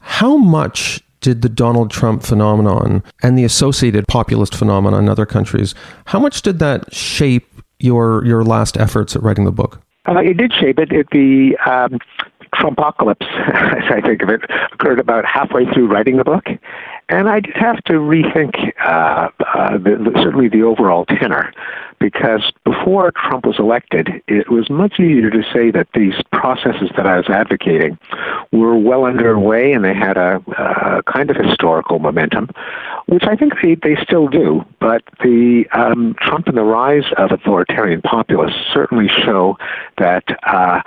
[0.00, 5.74] How much did the Donald Trump phenomenon and the associated populist phenomenon in other countries,
[6.04, 9.80] how much did that shape your your last efforts at writing the book?
[10.06, 10.92] Uh, it did shape it.
[10.92, 11.98] it the um,
[12.54, 13.22] Trumpocalypse,
[13.78, 16.44] as I think of it, occurred about halfway through writing the book,
[17.08, 19.78] and I did have to rethink uh, uh,
[20.22, 21.52] certainly the overall tenor,
[22.04, 27.06] because before Trump was elected, it was much easier to say that these processes that
[27.06, 27.98] I was advocating
[28.52, 32.50] were well underway and they had a, a kind of historical momentum,
[33.06, 34.66] which I think they, they still do.
[34.80, 39.56] But the um, Trump and the rise of authoritarian populists certainly show
[39.96, 40.82] that uh,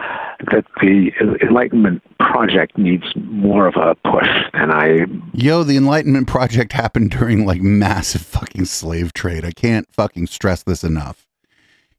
[0.52, 4.30] that the Enlightenment project needs more of a push.
[4.54, 9.44] And I, yo, the Enlightenment project happened during like massive fucking slave trade.
[9.44, 11.07] I can't fucking stress this enough.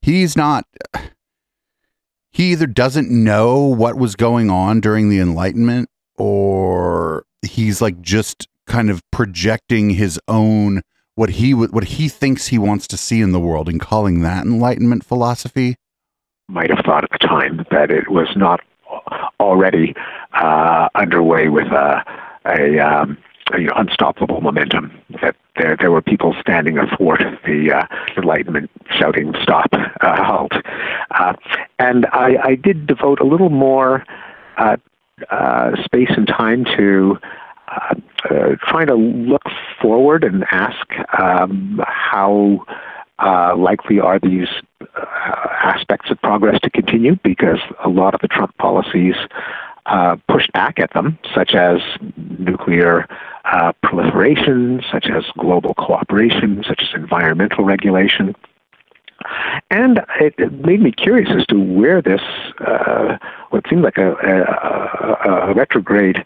[0.01, 0.65] He's not.
[2.31, 8.49] He either doesn't know what was going on during the Enlightenment, or he's like just
[8.67, 10.83] kind of projecting his own
[11.15, 14.45] what he what he thinks he wants to see in the world and calling that
[14.45, 15.75] enlightenment philosophy
[16.49, 18.61] might have thought at the time that it was not
[19.41, 19.95] already
[20.33, 22.05] uh, underway with a,
[22.47, 23.19] a, um,
[23.57, 24.93] you know, unstoppable momentum.
[25.21, 29.73] That there there were people standing athwart the uh, Enlightenment, shouting "Stop!
[29.73, 30.53] Uh, halt!"
[31.11, 31.35] Uh,
[31.79, 34.05] and I, I did devote a little more
[34.57, 34.77] uh,
[35.31, 37.19] uh, space and time to.
[37.69, 37.95] Uh,
[38.31, 39.43] uh, trying to look
[39.81, 40.87] forward and ask
[41.21, 42.65] um, how
[43.19, 44.49] uh, likely are these
[44.81, 49.15] uh, aspects of progress to continue because a lot of the Trump policies
[49.87, 51.81] uh, pushed back at them, such as
[52.39, 53.09] nuclear
[53.53, 58.35] uh, proliferation, such as global cooperation, such as environmental regulation.
[59.71, 62.21] And it, it made me curious as to where this,
[62.61, 63.19] uh,
[63.51, 66.25] what seemed like a, a, a retrograde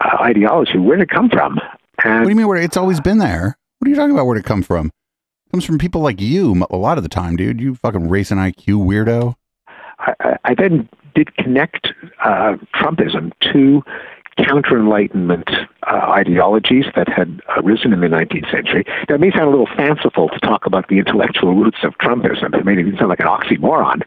[0.00, 1.58] uh, ideology, where did it come from?
[2.02, 2.48] And, what do you mean?
[2.48, 3.56] Where it's always been there?
[3.78, 4.26] What are you talking about?
[4.26, 4.86] Where did it come from?
[4.86, 7.60] It comes from people like you a lot of the time, dude.
[7.60, 9.34] You fucking racing IQ weirdo.
[9.98, 13.82] I, I then did connect uh, Trumpism to
[14.38, 15.48] counter Enlightenment
[15.86, 18.84] uh, ideologies that had arisen in the 19th century.
[19.08, 22.54] Now, it may sound a little fanciful to talk about the intellectual roots of Trumpism.
[22.54, 24.02] It may even sound like an oxymoron.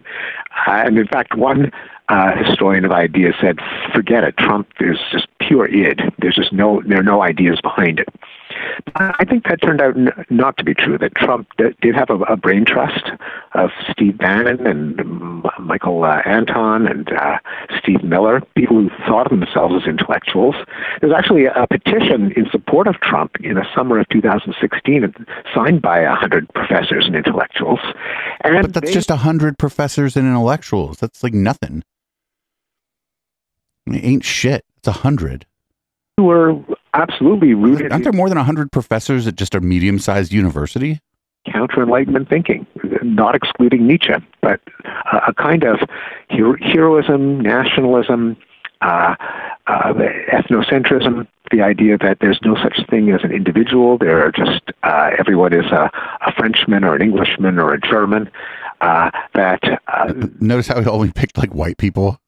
[0.67, 1.71] Uh, and in fact, one
[2.09, 3.59] uh, historian of ideas said,
[3.93, 4.37] "Forget it.
[4.37, 6.01] Trump is just pure id.
[6.19, 8.09] There's just no there are no ideas behind it."
[8.95, 10.97] I think that turned out n- not to be true.
[10.97, 13.11] That Trump d- did have a, a, brain trust
[13.53, 17.39] of Steve Bannon and M- Michael uh, Anton and uh,
[17.79, 20.55] Steve Miller, people who thought of themselves as intellectuals.
[21.01, 25.13] There's actually a, petition in support of Trump in the summer of 2016,
[25.53, 27.79] signed by hundred professors and intellectuals.
[28.41, 30.97] And but that's they, just hundred professors and intellectuals.
[30.97, 31.83] That's like nothing.
[33.87, 34.65] It ain't shit.
[34.77, 35.45] It's a hundred.
[36.17, 36.55] Were
[36.97, 37.91] absolutely rooted.
[37.91, 40.99] Aren't there more than hundred professors at just a medium-sized university?
[41.51, 42.67] Counter Enlightenment thinking,
[43.01, 45.79] not excluding Nietzsche, but uh, a kind of
[46.29, 48.36] hero- heroism, nationalism,
[48.81, 49.15] uh,
[49.67, 49.93] uh,
[50.31, 53.97] ethnocentrism, the idea that there's no such thing as an individual.
[53.97, 55.89] There are just uh, everyone is a,
[56.25, 58.29] a, Frenchman or an Englishman or a German.
[58.81, 62.19] Uh, that uh, notice how he only picked like white people.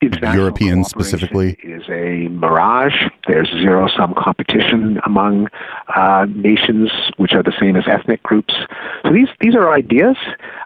[0.00, 2.94] Europeans specifically is a mirage.
[3.26, 5.48] There's zero sum competition among
[5.94, 8.54] uh, nations, which are the same as ethnic groups.
[9.02, 10.16] So these these are ideas.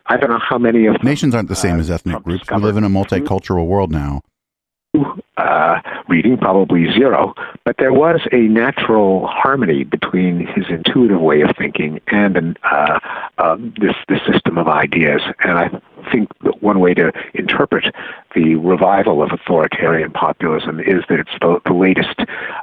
[0.07, 2.51] I don't know how many of nations aren't the same uh, as ethnic groups.
[2.51, 4.21] We live in a multicultural world now
[5.37, 7.35] uh, reading, probably zero.
[7.65, 13.01] But there was a natural harmony between his intuitive way of thinking and uh,
[13.39, 15.23] uh, this this system of ideas.
[15.41, 15.71] And I
[16.11, 17.95] think that one way to interpret
[18.35, 22.21] the revival of authoritarian populism is that it's the, the latest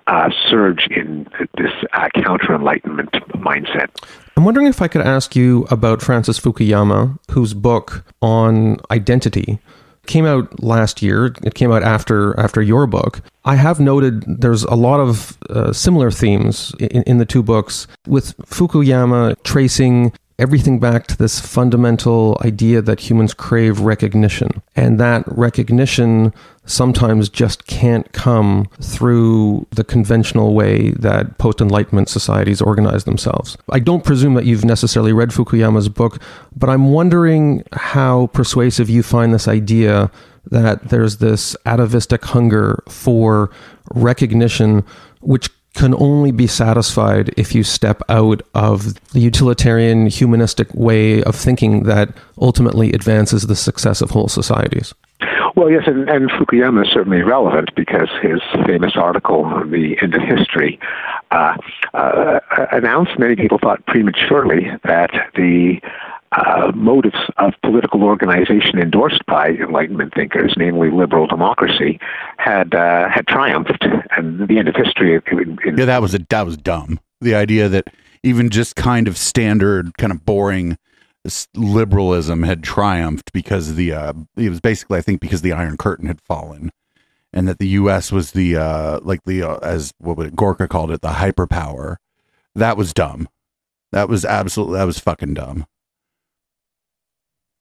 [0.08, 3.90] uh, surge in this uh, counter Enlightenment mindset.
[4.36, 9.60] I'm wondering if I could ask you about Francis Fukuyama, whose book on identity
[10.08, 11.36] came out last year.
[11.44, 13.22] It came out after after your book.
[13.46, 17.88] I have noted there's a lot of uh, similar themes in, in the two books,
[18.08, 24.62] with Fukuyama tracing everything back to this fundamental idea that humans crave recognition.
[24.76, 26.34] And that recognition
[26.66, 33.58] sometimes just can't come through the conventional way that post Enlightenment societies organize themselves.
[33.70, 36.22] I don't presume that you've necessarily read Fukuyama's book,
[36.56, 40.10] but I'm wondering how persuasive you find this idea
[40.52, 43.52] that there's this atavistic hunger for
[43.94, 44.86] recognition,
[45.22, 51.36] which can only be satisfied if you step out of the utilitarian humanistic way of
[51.36, 52.10] thinking that
[52.42, 54.94] ultimately advances the success of whole societies.
[55.56, 60.16] Well, yes, and, and Fukuyama is certainly relevant because his famous article on the end
[60.16, 60.80] of history
[61.32, 61.58] uh,
[61.94, 62.40] uh,
[62.72, 65.82] announced, many people thought prematurely, that the
[66.32, 72.00] uh, motives of political organization endorsed by Enlightenment thinkers, namely liberal democracy,
[72.38, 73.84] had uh, had triumphed,
[74.16, 75.20] and the end of history.
[75.32, 77.00] In, in, yeah, that was a, that was dumb.
[77.22, 77.88] The idea that
[78.24, 80.78] even just kind of standard, kind of boring
[81.56, 86.08] liberalism had triumphed because the uh, it was basically I think because the Iron Curtain
[86.08, 86.72] had fallen,
[87.34, 88.12] and that the U.S.
[88.12, 91.98] was the uh, like the uh, as what would it, Gorka called it the hyperpower.
[92.56, 93.28] That was dumb.
[93.92, 95.66] That was absolutely that was fucking dumb.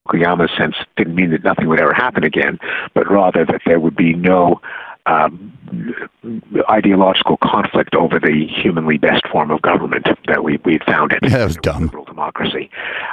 [0.09, 2.59] Fukuyama's sense didn't mean that nothing would ever happen again,
[2.95, 4.61] but rather that there would be no
[5.09, 5.53] um,
[6.71, 11.21] ideological conflict over the humanly best form of government that we we had found it.
[11.23, 11.85] Yeah, that was dumb.
[11.85, 12.71] Liberal democracy.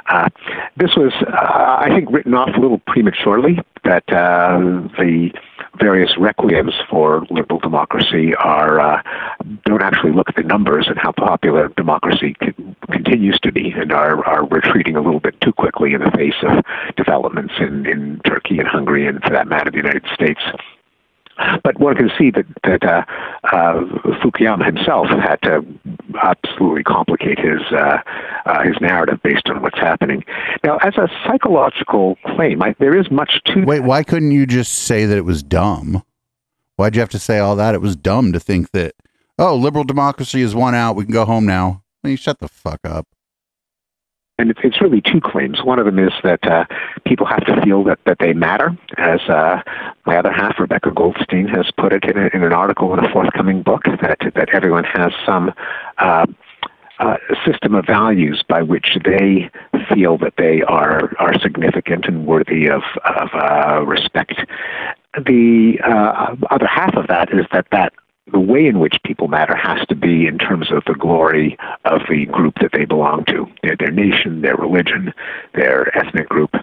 [0.09, 0.29] Uh,
[0.77, 3.59] this was, uh, I think, written off a little prematurely.
[3.83, 4.57] That uh,
[4.97, 5.31] the
[5.79, 9.01] various requiems for liberal democracy are uh,
[9.65, 12.53] don't actually look at the numbers and how popular democracy c-
[12.91, 16.41] continues to be, and are are retreating a little bit too quickly in the face
[16.43, 16.63] of
[16.95, 20.41] developments in in Turkey and Hungary, and for that matter, the United States.
[21.63, 23.03] But one can see that that uh,
[23.43, 23.81] uh,
[24.23, 25.65] Fukuyama himself had to
[26.21, 27.97] absolutely complicate his uh,
[28.45, 30.23] uh, his narrative based on what's happening.
[30.63, 34.73] Now, as a psychological claim, I, there is much to Wait, why couldn't you just
[34.73, 36.03] say that it was dumb?
[36.77, 37.75] Why'd you have to say all that?
[37.75, 38.95] It was dumb to think that
[39.37, 40.95] oh, liberal democracy is one out.
[40.95, 41.83] We can go home now.
[42.03, 43.07] I mean, shut the fuck up.
[44.37, 45.63] And it's, really two claims.
[45.63, 46.65] One of them is that uh,
[47.05, 49.61] people have to feel that, that they matter, as uh,
[50.05, 53.09] my other half, Rebecca Goldstein, has put it in, a, in an article in a
[53.11, 55.53] forthcoming book, that, that everyone has some
[55.99, 56.25] uh,
[56.99, 59.49] uh, system of values by which they
[59.93, 64.35] feel that they are, are significant and worthy of, of uh, respect.
[65.13, 67.93] The uh, other half of that is that that
[68.31, 72.01] the way in which people matter has to be in terms of the glory of
[72.09, 75.13] the group that they belong to, their, their nation, their religion,
[75.53, 76.55] their ethnic group.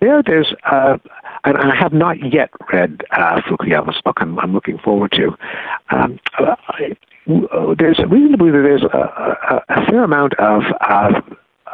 [0.00, 0.96] There, there's, uh,
[1.44, 4.16] and I have not yet read uh, Fukuyama's book.
[4.20, 5.36] I'm, I'm looking forward to.
[5.90, 6.56] Um, uh,
[7.78, 10.62] there's reason to believe that there's a, a, a fair amount of.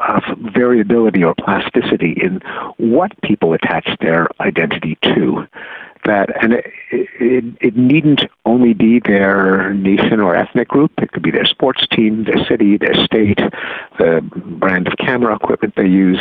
[0.08, 0.22] Of
[0.54, 2.40] variability or plasticity in
[2.78, 5.46] what people attach their identity to
[6.04, 11.22] that and it, it, it needn't only be their nation or ethnic group it could
[11.22, 13.38] be their sports team their city their state
[13.98, 14.20] the
[14.58, 16.20] brand of camera equipment they use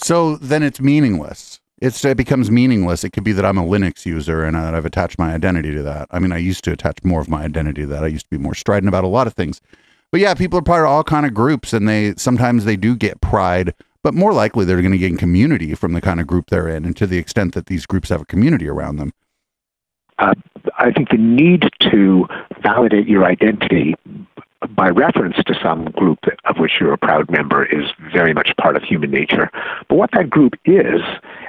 [0.00, 1.60] So then it's meaningless.
[1.80, 3.04] It's it becomes meaningless.
[3.04, 5.72] It could be that I'm a Linux user and uh, that I've attached my identity
[5.74, 6.08] to that.
[6.10, 8.02] I mean, I used to attach more of my identity to that.
[8.02, 9.60] I used to be more strident about a lot of things.
[10.10, 12.96] But yeah, people are part of all kind of groups, and they sometimes they do
[12.96, 16.50] get pride, but more likely they're going to gain community from the kind of group
[16.50, 19.12] they're in, and to the extent that these groups have a community around them.
[20.18, 20.34] uh,
[20.78, 22.26] I think the need to
[22.62, 23.94] validate your identity
[24.70, 28.76] by reference to some group of which you're a proud member is very much part
[28.76, 29.50] of human nature.
[29.88, 31.00] But what that group is,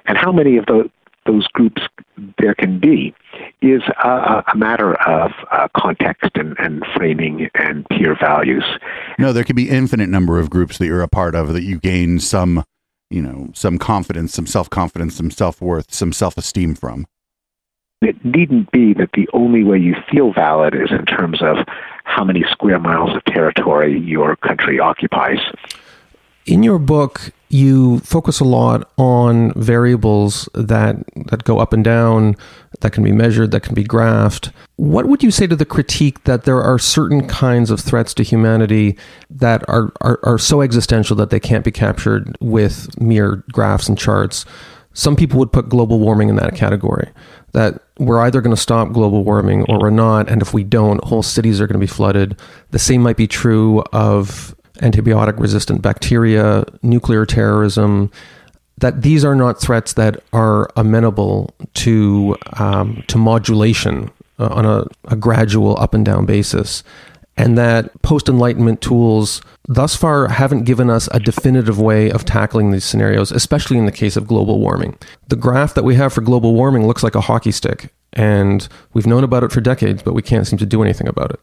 [0.06, 0.90] and how many of the,
[1.30, 1.82] those groups
[2.40, 3.14] there can be,
[3.62, 8.64] is a, a matter of uh, context and, and framing and peer values.
[9.20, 11.80] No, there could be infinite number of groups that you're a part of that you
[11.80, 12.64] gain some,
[13.12, 17.06] you know, some confidence, some self confidence, some self worth, some self esteem from.
[18.02, 21.58] It needn't be that the only way you feel valid is in terms of
[22.06, 25.40] how many square miles of territory your country occupies.
[26.46, 30.98] In your book, you focus a lot on variables that
[31.28, 32.36] that go up and down,
[32.82, 34.52] that can be measured, that can be graphed.
[34.76, 38.24] What would you say to the critique that there are certain kinds of threats to
[38.24, 38.98] humanity
[39.30, 43.98] that are, are, are so existential that they can't be captured with mere graphs and
[43.98, 44.46] charts?
[44.94, 47.10] Some people would put global warming in that category.
[47.54, 51.04] That we're either going to stop global warming or we're not, and if we don't,
[51.04, 52.40] whole cities are going to be flooded.
[52.72, 58.12] The same might be true of antibiotic resistant bacteria, nuclear terrorism,
[58.80, 64.10] that these are not threats that are amenable to um, to modulation
[64.40, 66.84] uh, on a, a gradual up and down basis,
[67.38, 72.72] and that post enlightenment tools thus far haven't given us a definitive way of tackling
[72.72, 74.98] these scenarios, especially in the case of global warming.
[75.28, 79.08] The graph that we have for global warming looks like a hockey stick, and we've
[79.08, 81.40] known about it for decades, but we can't seem to do anything about it.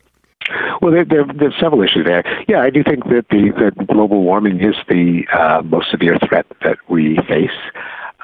[0.87, 2.23] Well, there, there, there's several issues there.
[2.47, 6.47] Yeah, I do think that the that global warming is the uh, most severe threat
[6.63, 7.51] that we face.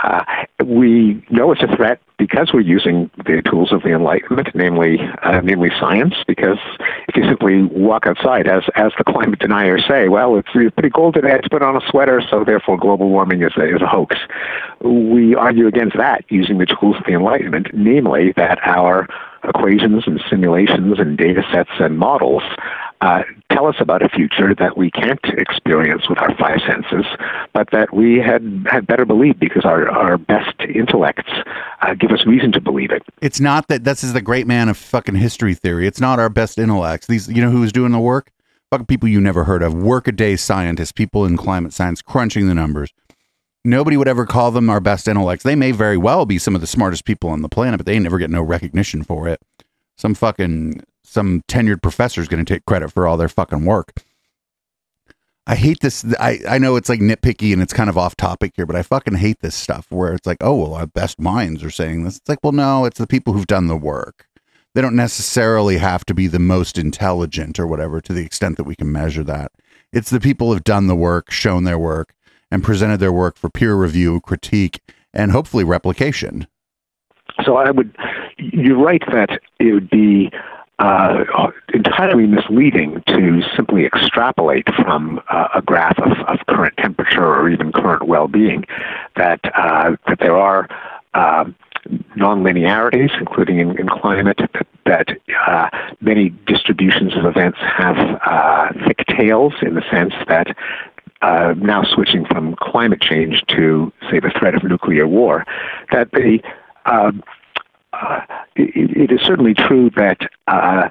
[0.04, 0.22] Uh,
[0.64, 5.40] we know it's a threat because we're using the tools of the Enlightenment, namely, uh,
[5.40, 6.14] namely science.
[6.24, 6.58] Because
[7.08, 11.14] if you simply walk outside, as as the climate deniers say, well, it's, pretty cold
[11.14, 14.14] today, to put on a sweater, so therefore global warming is a, is a hoax.
[14.82, 19.08] We argue against that using the tools of the Enlightenment, namely that our
[19.44, 22.42] equations and simulations and data sets and models
[23.02, 27.04] uh, tell us about a future that we can't experience with our five senses,
[27.52, 31.30] but that we had, had better believe because our, our best intellects
[31.80, 33.02] uh, give us reason to believe it.
[33.20, 35.88] It's not that this is the great man of fucking history theory.
[35.88, 37.08] It's not our best intellects.
[37.08, 38.30] These, you know, who's doing the work?
[38.70, 39.74] Fucking people you never heard of.
[39.74, 42.92] Workaday scientists, people in climate science, crunching the numbers.
[43.64, 45.44] Nobody would ever call them our best intellects.
[45.44, 47.98] They may very well be some of the smartest people on the planet, but they
[47.98, 49.40] never get no recognition for it.
[49.96, 53.92] Some fucking some tenured professor is going to take credit for all their fucking work.
[55.46, 56.04] I hate this.
[56.20, 58.82] I, I know it's like nitpicky and it's kind of off topic here, but I
[58.82, 62.18] fucking hate this stuff where it's like, oh, well, our best minds are saying this.
[62.18, 64.26] It's like, well, no, it's the people who've done the work.
[64.74, 68.64] They don't necessarily have to be the most intelligent or whatever to the extent that
[68.64, 69.52] we can measure that.
[69.92, 72.14] It's the people who've done the work, shown their work,
[72.52, 74.82] and presented their work for peer review, critique,
[75.14, 76.46] and hopefully replication.
[77.44, 77.96] So I would,
[78.36, 80.30] you're right that it would be
[80.78, 81.24] uh,
[81.72, 87.72] entirely misleading to simply extrapolate from uh, a graph of, of, current temperature or even
[87.72, 88.64] current well-being
[89.16, 90.68] that uh, that there are
[91.14, 91.54] um,
[92.16, 95.08] nonlinearities, including in, in climate, that, that
[95.46, 95.68] uh,
[96.00, 97.96] many distributions of events have
[98.26, 100.56] uh, thick tails in the sense that
[101.22, 105.44] uh, now switching from climate change to, say, the threat of nuclear war,
[105.90, 106.40] that the
[106.84, 107.22] um,
[107.92, 108.20] uh,
[108.56, 110.18] it, it is certainly true that
[110.48, 110.88] uh,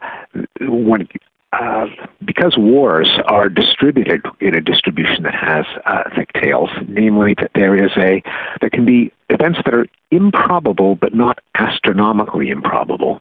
[0.62, 1.08] when
[1.54, 1.86] uh,
[2.24, 7.76] because wars are distributed in a distribution that has uh, thick tails, namely that there
[7.76, 8.24] is a
[8.62, 13.20] there can be events that are improbable but not astronomically improbable,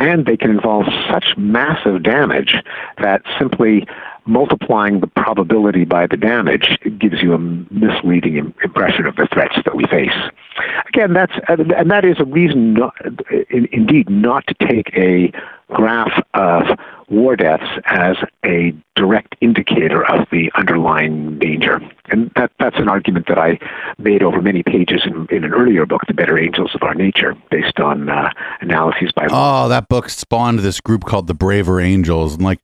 [0.00, 2.56] and they can involve such massive damage
[2.98, 3.86] that simply
[4.26, 9.74] multiplying the probability by the damage gives you a misleading impression of the threats that
[9.74, 10.16] we face.
[10.88, 12.94] Again, that's and that is a reason, not,
[13.50, 15.32] indeed, not to take a
[15.70, 21.80] graph of war deaths as a direct indicator of the underlying danger.
[22.10, 23.58] And that, that's an argument that I
[23.98, 27.36] made over many pages in, in an earlier book, The Better Angels of Our Nature,
[27.50, 29.28] based on uh, analyses by.
[29.30, 32.34] Oh, that book spawned this group called the Braver Angels.
[32.34, 32.60] And like,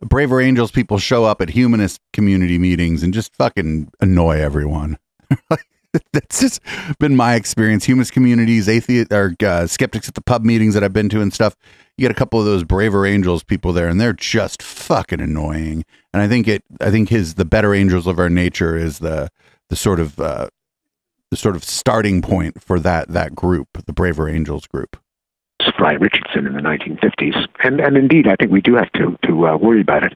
[0.00, 4.98] Braver Angels people show up at humanist community meetings and just fucking annoy everyone.
[6.12, 6.60] that's just
[6.98, 7.84] been my experience.
[7.84, 11.32] Humanist communities, atheist or uh, skeptics at the pub meetings that I've been to and
[11.32, 11.56] stuff.
[11.96, 15.84] You get a couple of those braver angels people there, and they're just fucking annoying.
[16.12, 16.64] And I think it.
[16.80, 19.28] I think his the better angels of our nature is the
[19.68, 20.48] the sort of uh,
[21.30, 24.96] the sort of starting point for that that group, the braver angels group.
[25.76, 29.48] Fry Richardson in the 1950s, and and indeed, I think we do have to to
[29.48, 30.14] uh, worry about it.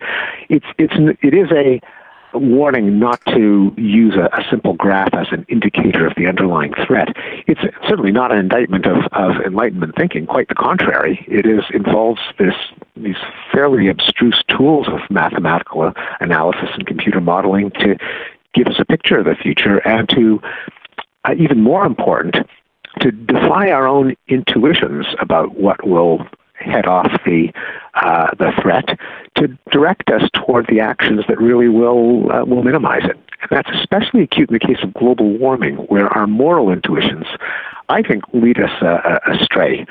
[0.48, 1.80] It's it's it is a
[2.38, 7.08] warning not to use a, a, simple graph as an indicator of the underlying threat.
[7.46, 10.26] It's certainly not an indictment of, of Enlightenment thinking.
[10.26, 11.24] Quite the contrary.
[11.28, 12.54] It is involves this
[12.96, 13.16] these
[13.52, 17.96] fairly abstruse tools of mathematical analysis and computer modeling to
[18.52, 20.40] give us a picture of the future and to
[21.24, 22.36] uh, even more important
[23.00, 27.52] to defy our own intuitions about what will head off the
[27.94, 28.98] uh, the threat
[29.36, 33.18] to direct us toward the actions that really will uh, will minimize it.
[33.40, 37.26] And that's especially acute in the case of global warming, where our moral intuitions,
[37.88, 39.86] I think, lead us uh, uh astray.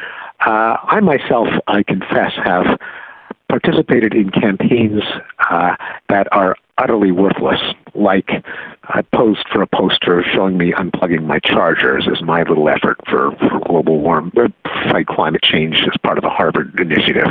[0.46, 2.80] Uh, I myself, I confess, have
[3.54, 5.04] participated in campaigns
[5.52, 5.76] uh,
[6.10, 7.60] that are utterly worthless.
[7.94, 8.30] Like
[8.86, 13.32] I posed for a poster showing me unplugging my chargers as my little effort for,
[13.38, 14.48] for global warm uh,
[14.92, 17.28] fight climate change as part of the Harvard initiative.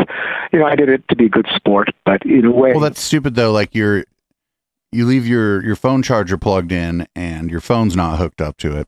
[0.53, 2.81] You know, I did it to be a good sport, but in a way, well,
[2.81, 3.51] that's stupid though.
[3.51, 4.05] Like you're
[4.93, 8.79] you leave your your phone charger plugged in and your phone's not hooked up to
[8.79, 8.87] it.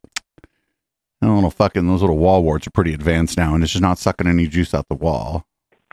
[1.21, 3.99] And little fucking those little wall warts are pretty advanced now, and it's just not
[3.99, 5.47] sucking any juice out the wall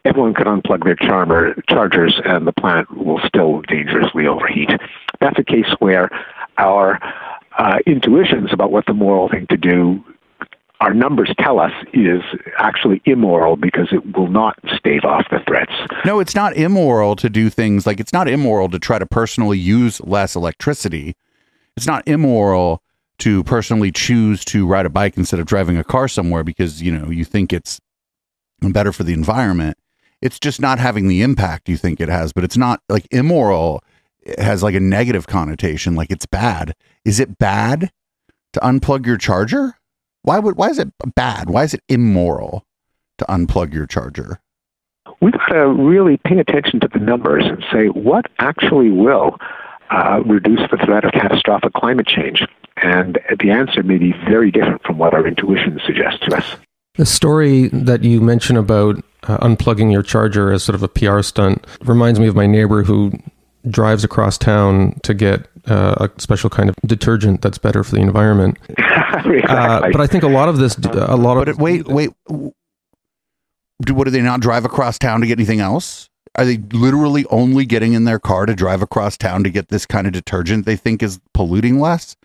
[0.05, 4.69] everyone can unplug their charmer, chargers and the planet will still dangerously overheat.
[5.19, 6.09] That's a case where
[6.57, 6.99] our
[7.57, 10.03] uh, intuitions about what the moral thing to do
[10.81, 12.21] our numbers tell us is
[12.57, 15.71] actually immoral because it will not stave off the threats.
[16.05, 19.59] No, it's not immoral to do things like it's not immoral to try to personally
[19.59, 21.15] use less electricity.
[21.77, 22.81] It's not immoral
[23.19, 26.91] to personally choose to ride a bike instead of driving a car somewhere because, you
[26.91, 27.79] know, you think it's
[28.61, 29.77] better for the environment
[30.21, 33.83] it's just not having the impact you think it has but it's not like immoral
[34.21, 36.75] it has like a negative connotation like it's bad.
[37.03, 37.91] Is it bad
[38.53, 39.75] to unplug your charger?
[40.23, 41.49] Why would why is it bad?
[41.49, 42.63] Why is it immoral
[43.17, 44.39] to unplug your charger?
[45.21, 49.37] We've got to really pay attention to the numbers and say what actually will
[49.89, 52.43] uh, reduce the threat of catastrophic climate change?
[52.77, 56.55] And the answer may be very different from what our intuition suggests to us.
[56.95, 61.21] The story that you mentioned about uh, unplugging your charger as sort of a PR
[61.21, 63.11] stunt reminds me of my neighbor who
[63.69, 68.01] drives across town to get uh, a special kind of detergent that's better for the
[68.01, 68.57] environment.
[68.69, 69.43] exactly.
[69.47, 71.45] uh, but I think a lot of this, a lot of.
[71.45, 72.09] But wait, wait.
[73.83, 76.07] Do, what do they not drive across town to get anything else?
[76.35, 79.85] Are they literally only getting in their car to drive across town to get this
[79.85, 82.15] kind of detergent they think is polluting less?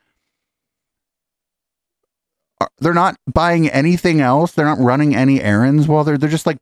[2.79, 4.53] they're not buying anything else.
[4.53, 6.59] They're not running any errands while they're they're just like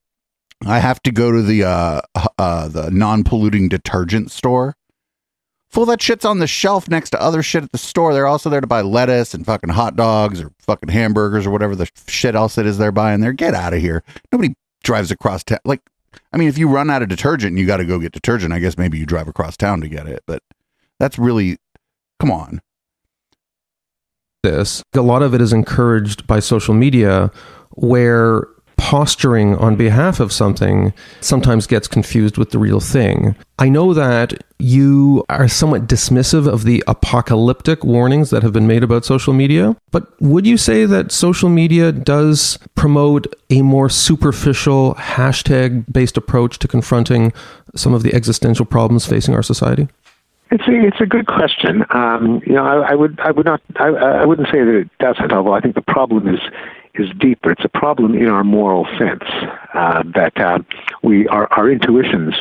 [0.67, 2.01] I have to go to the uh
[2.39, 4.77] uh the non-polluting detergent store.
[5.71, 8.15] Full that shit's on the shelf next to other shit at the store.
[8.15, 11.75] They're also there to buy lettuce and fucking hot dogs or fucking hamburgers or whatever
[11.75, 13.33] the shit else it is they're buying there.
[13.33, 14.05] Get out of here.
[14.31, 15.59] Nobody drives across town.
[15.65, 15.81] Like,
[16.33, 18.53] I mean, if you run out of detergent and you got to go get detergent,
[18.53, 20.23] I guess maybe you drive across town to get it.
[20.29, 20.43] But
[21.01, 21.59] that's really,
[22.21, 22.61] come on.
[24.45, 24.85] this.
[24.95, 27.33] A lot of it is encouraged by social media
[27.73, 28.47] where
[28.85, 33.35] posturing on behalf of something sometimes gets confused with the real thing.
[33.59, 38.83] I know that you are somewhat dismissive of the apocalyptic warnings that have been made
[38.83, 44.95] about social media, but would you say that social media does promote a more superficial
[44.97, 47.33] hashtag based approach to confronting
[47.75, 49.89] some of the existential problems facing our society?
[50.51, 51.87] It's a it's a good question.
[51.89, 54.91] Um, you know, I, I would I would not I, I wouldn't say that it
[55.01, 55.33] doesn't.
[55.33, 56.39] Although I think the problem is
[56.95, 57.51] is deeper.
[57.51, 59.25] It's a problem in our moral sense
[59.75, 60.59] uh, that uh,
[61.03, 62.35] we our our intuitions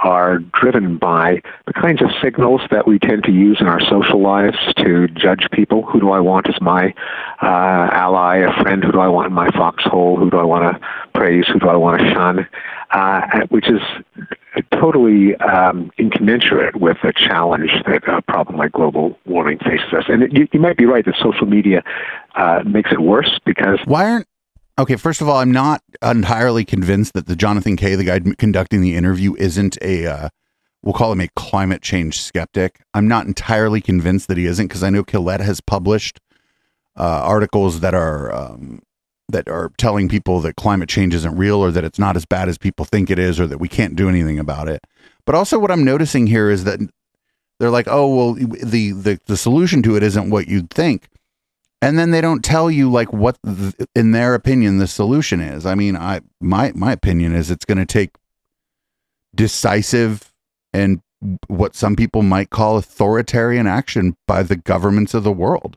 [0.00, 4.20] are driven by the kinds of signals that we tend to use in our social
[4.20, 5.82] lives to judge people.
[5.82, 6.94] Who do I want as my
[7.42, 8.82] uh, ally, a friend?
[8.84, 10.16] Who do I want in my foxhole?
[10.16, 11.46] Who do I want to praise?
[11.52, 12.48] Who do I want to shun?
[12.90, 13.82] Uh, which is
[14.72, 20.04] totally um, incommensurate with the challenge that a problem like global warming faces us.
[20.08, 21.82] And it, you, you might be right that social media
[22.34, 24.26] uh, makes it worse because Why aren't
[24.78, 24.96] okay?
[24.96, 28.94] First of all, I'm not entirely convinced that the Jonathan Kay, the guy conducting the
[28.94, 30.28] interview, isn't a uh,
[30.82, 32.80] we'll call him a climate change skeptic.
[32.94, 36.20] I'm not entirely convinced that he isn't because I know Quillette has published
[36.96, 38.80] uh, articles that are um,
[39.28, 42.48] that are telling people that climate change isn't real or that it's not as bad
[42.48, 44.82] as people think it is or that we can't do anything about it.
[45.26, 46.80] But also, what I'm noticing here is that
[47.60, 51.08] they're like, oh well, the the the solution to it isn't what you'd think
[51.80, 55.66] and then they don't tell you like what th- in their opinion the solution is
[55.66, 58.16] i mean i my my opinion is it's going to take
[59.34, 60.32] decisive
[60.72, 61.00] and
[61.48, 65.76] what some people might call authoritarian action by the governments of the world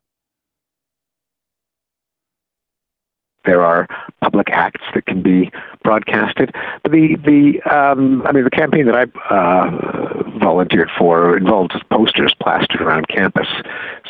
[3.45, 3.87] there are
[4.21, 5.51] public acts that can be
[5.83, 6.53] broadcasted.
[6.83, 12.81] The the um, I mean the campaign that I uh, volunteered for involved posters plastered
[12.81, 13.47] around campus.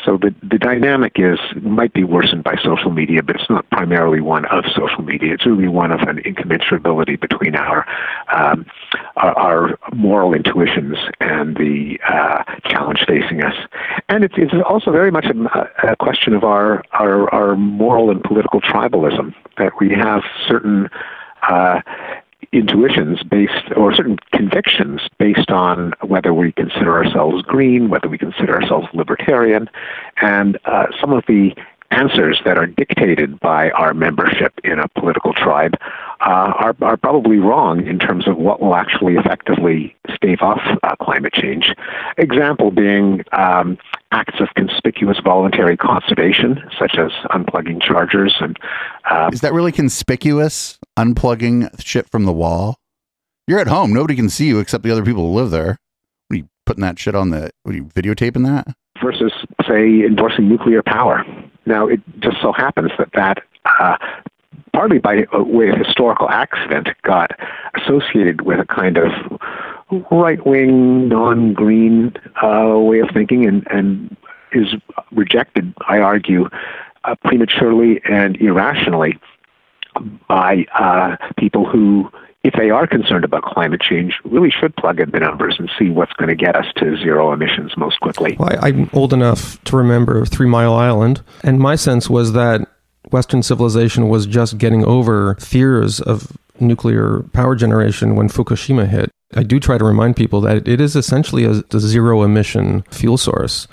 [0.04, 4.20] So the the dynamic is might be worsened by social media, but it's not primarily
[4.20, 5.34] one of social media.
[5.34, 7.86] It's really one of an incommensurability between our
[8.32, 8.66] um,
[9.16, 13.54] our, our moral intuitions and the uh, challenge facing us.
[14.08, 18.22] And it's it's also very much a, a question of our, our our moral and
[18.22, 20.88] political tribalism that we have certain
[21.48, 21.80] uh,
[22.52, 28.60] intuitions based or certain convictions based on whether we consider ourselves green, whether we consider
[28.60, 29.68] ourselves libertarian,
[30.20, 31.54] and uh, some of the
[31.92, 35.74] answers that are dictated by our membership in a political tribe
[36.20, 40.96] uh, are, are probably wrong in terms of what will actually effectively stave off uh,
[40.96, 41.74] climate change.
[42.16, 43.76] Example being um,
[44.12, 48.58] acts of conspicuous voluntary conservation, such as unplugging chargers and
[49.10, 52.76] uh, is that really conspicuous unplugging shit from the wall
[53.46, 55.78] you're at home nobody can see you except the other people who live there
[56.28, 59.32] what are you putting that shit on the what are you videotaping that versus,
[59.68, 61.24] say, endorsing nuclear power.
[61.66, 63.96] Now, it just so happens that that, uh,
[64.72, 67.30] partly by way of historical accident, got
[67.74, 69.10] associated with a kind of
[70.10, 74.16] right wing, non green uh, way of thinking and, and
[74.52, 74.74] is
[75.12, 76.48] rejected, I argue,
[77.04, 79.18] uh, prematurely and irrationally
[80.28, 82.10] by uh, people who
[82.44, 85.90] if they are concerned about climate change, really should plug in the numbers and see
[85.90, 88.36] what's going to get us to zero emissions most quickly.
[88.38, 92.68] Well, I, I'm old enough to remember Three Mile Island, and my sense was that
[93.10, 99.10] Western civilization was just getting over fears of nuclear power generation when Fukushima hit.
[99.34, 103.16] I do try to remind people that it is essentially a, a zero emission fuel
[103.16, 103.66] source.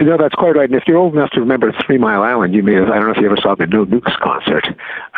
[0.00, 0.68] No, that's quite right.
[0.68, 3.06] And if you're old enough to remember Three Mile Island, you may have, I don't
[3.06, 4.66] know if you ever saw the No Nukes concert.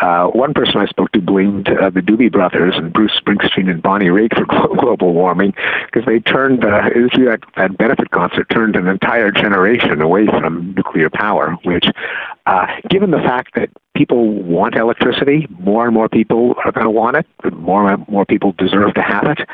[0.00, 3.80] Uh, one person I spoke to blamed uh, the Doobie Brothers and Bruce Springsteen and
[3.80, 4.46] Bonnie Raitt for
[4.80, 5.54] global warming
[5.86, 11.08] because they turned, uh, that, that benefit concert turned an entire generation away from nuclear
[11.08, 11.86] power, which,
[12.46, 16.90] uh, given the fact that people want electricity, more and more people are going to
[16.90, 19.48] want it, more and more people deserve to have it.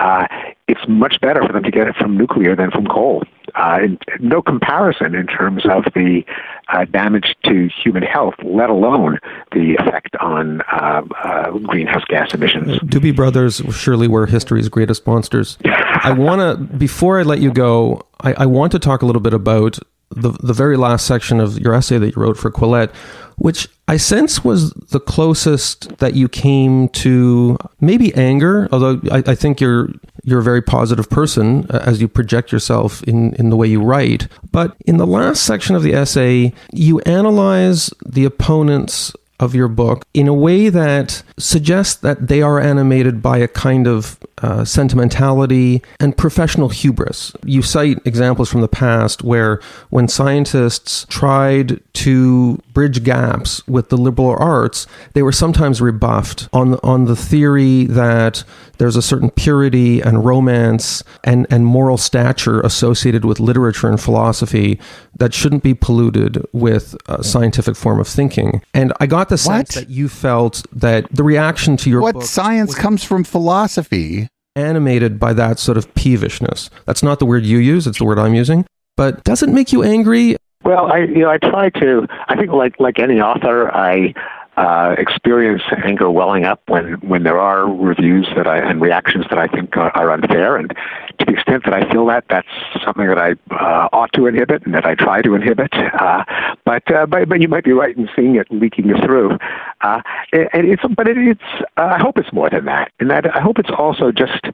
[0.00, 0.26] Uh,
[0.68, 3.22] it's much better for them to get it from nuclear than from coal.
[3.54, 6.24] Uh, and no comparison in terms of the
[6.68, 9.18] uh, damage to human health, let alone
[9.52, 12.78] the effect on uh, uh, greenhouse gas emissions.
[12.80, 15.58] Doobie Brothers surely were history's greatest monsters.
[15.64, 19.22] I want to, before I let you go, I, I want to talk a little
[19.22, 19.78] bit about
[20.14, 22.94] the the very last section of your essay that you wrote for Quillette,
[23.36, 28.68] which I sense was the closest that you came to maybe anger.
[28.72, 29.90] Although I, I think you're
[30.22, 33.82] you're a very positive person uh, as you project yourself in in the way you
[33.82, 34.28] write.
[34.50, 40.04] But in the last section of the essay, you analyze the opponent's of your book
[40.14, 45.82] in a way that suggests that they are animated by a kind of uh, sentimentality
[46.00, 47.32] and professional hubris.
[47.44, 53.96] You cite examples from the past where, when scientists tried to bridge gaps with the
[53.96, 58.44] liberal arts, they were sometimes rebuffed on on the theory that
[58.78, 64.78] there's a certain purity and romance and, and moral stature associated with literature and philosophy
[65.16, 68.62] that shouldn't be polluted with a scientific form of thinking.
[68.74, 69.86] And I got the sense What?
[69.86, 74.28] that you felt that the reaction to your What science comes from philosophy?
[74.56, 76.70] Animated by that sort of peevishness.
[76.86, 78.66] That's not the word you use, it's the word I'm using.
[78.96, 80.36] But does it make you angry?
[80.62, 82.06] Well, I you know I try to.
[82.28, 84.14] I think like like any author, I
[84.56, 89.38] uh, experience anger welling up when when there are reviews that I and reactions that
[89.38, 90.70] I think are, are unfair, and
[91.18, 92.48] to the extent that I feel that, that's
[92.84, 95.72] something that I uh, ought to inhibit and that I try to inhibit.
[95.74, 96.24] Uh,
[96.64, 99.38] but, uh, but but you might be right in seeing it leaking through.
[99.80, 100.00] Uh,
[100.32, 103.40] and it's but it, it's uh, I hope it's more than that, and that I
[103.40, 104.46] hope it's also just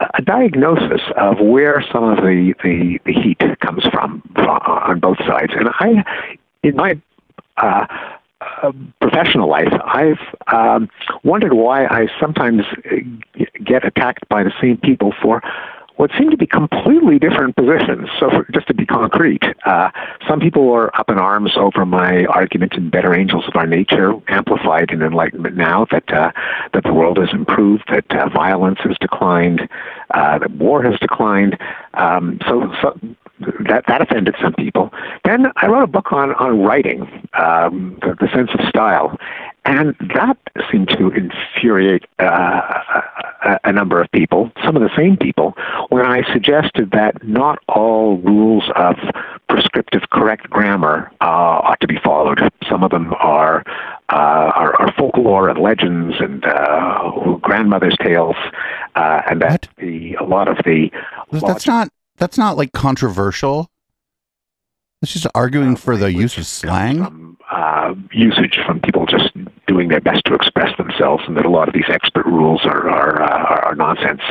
[0.00, 5.52] a diagnosis of where some of the, the, the heat comes from on both sides.
[5.56, 6.04] And I,
[6.62, 7.00] in my
[7.56, 7.86] uh,
[8.62, 10.20] uh, professional life, I've
[10.52, 10.88] um,
[11.24, 12.96] wondered why I sometimes uh,
[13.64, 15.42] get attacked by the same people for
[15.96, 18.08] what seem to be completely different positions.
[18.20, 19.90] So, for, just to be concrete, uh,
[20.28, 24.12] some people are up in arms over my argument in Better Angels of Our Nature,
[24.28, 26.32] amplified in Enlightenment Now, that uh,
[26.74, 29.68] that the world has improved, that uh, violence has declined,
[30.10, 31.58] uh, that war has declined.
[31.94, 32.98] Um, so, so
[33.40, 34.92] that that offended some people.
[35.24, 37.02] Then I wrote a book on on writing,
[37.34, 39.18] um, the, the sense of style,
[39.64, 40.38] and that
[40.70, 42.60] seemed to infuriate uh,
[43.44, 45.54] a, a number of people, some of the same people,
[45.88, 48.96] when I suggested that not all rules of
[49.48, 52.40] prescriptive correct grammar uh, ought to be followed.
[52.68, 53.64] Some of them are
[54.08, 57.10] uh, are, are folklore and legends and uh,
[57.42, 58.36] grandmother's tales,
[58.94, 60.90] uh, and that the a lot of the
[61.32, 63.70] That's not that's not like controversial.
[65.02, 67.04] It's just arguing for the use of slang.
[67.04, 69.30] From, uh, usage from people just
[69.68, 72.88] doing their best to express themselves, and that a lot of these expert rules are
[72.88, 74.22] are, uh, are, are nonsense.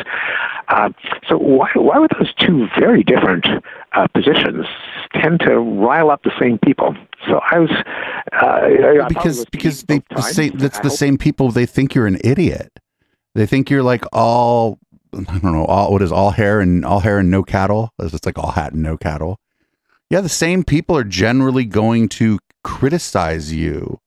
[0.68, 0.90] Uh,
[1.30, 3.46] so why why would those two very different
[3.94, 4.66] uh, positions
[5.14, 6.96] tend to rile up the same people?
[7.28, 7.72] So I was
[8.34, 10.36] uh, because because they sides.
[10.36, 12.72] say that's I the hope- same people they think you're an idiot.
[13.36, 14.80] They think you're like all
[15.30, 17.94] I don't know all what is all hair and all hair and no cattle.
[18.00, 19.40] It's like all hat and no cattle.
[20.10, 24.00] Yeah, the same people are generally going to criticize you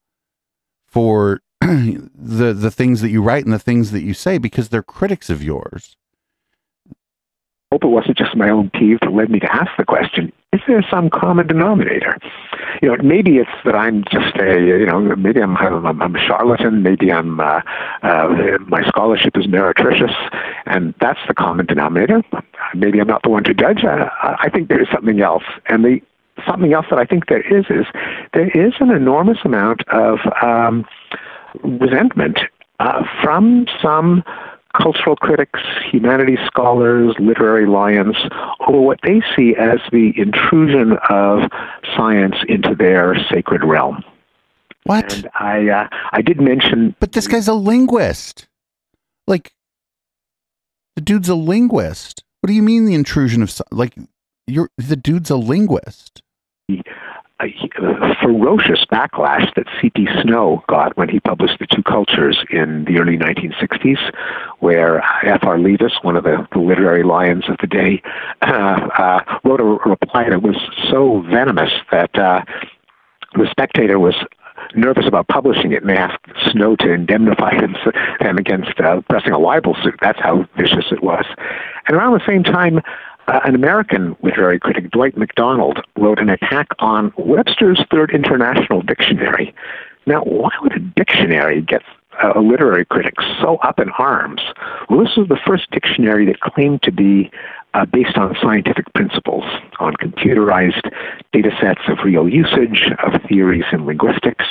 [0.87, 4.83] for the the things that you write and the things that you say because they're
[4.83, 5.95] critics of yours.
[7.71, 10.61] Hope it wasn't just my own peeve that led me to ask the question: Is
[10.67, 12.17] there some common denominator?
[12.81, 16.19] You know, maybe it's that I'm just a, you know, maybe I'm I'm, I'm a
[16.19, 16.81] charlatan.
[16.81, 17.61] Maybe I'm uh,
[18.01, 20.15] uh, my scholarship is meretricious,
[20.65, 22.23] and that's the common denominator.
[22.73, 23.83] Maybe I'm not the one to judge.
[23.83, 24.09] I,
[24.39, 26.01] I think there is something else, and the
[26.47, 27.85] something else that I think there is is
[28.33, 30.85] there is an enormous amount of um,
[31.63, 32.39] resentment
[32.79, 34.23] uh, from some
[34.77, 35.59] cultural critics,
[35.91, 38.15] humanities scholars, literary lions
[38.67, 41.49] over what they see as the intrusion of
[41.95, 44.03] science into their sacred realm.
[44.83, 45.13] What?
[45.13, 48.47] And I, uh, I did mention, But this guy's a linguist.
[49.27, 49.53] Like,
[50.95, 52.23] the dude's a linguist.
[52.41, 53.95] What do you mean the intrusion of like?
[54.47, 56.21] You're the dude's a linguist.
[57.41, 60.07] A ferocious backlash that C.P.
[60.21, 64.13] Snow got when he published The Two Cultures in the early 1960s,
[64.59, 65.57] where F.R.
[65.57, 68.01] Leavis, one of the, the literary lions of the day,
[68.41, 70.57] uh, uh, wrote a reply that was
[70.89, 72.43] so venomous that uh,
[73.35, 74.15] the spectator was
[74.75, 77.75] nervous about publishing it and asked Snow to indemnify him,
[78.19, 79.95] him against uh, pressing a libel suit.
[80.01, 81.25] That's how vicious it was.
[81.87, 82.81] And around the same time,
[83.43, 89.53] an American literary critic, Dwight MacDonald, wrote an attack on Webster's Third International Dictionary.
[90.05, 91.81] Now, why would a dictionary get
[92.21, 94.41] a literary critic so up in arms?
[94.89, 97.31] Well, this was the first dictionary that claimed to be
[97.73, 99.43] uh, based on scientific principles,
[99.79, 100.91] on computerized
[101.31, 104.45] data sets of real usage, of theories in linguistics,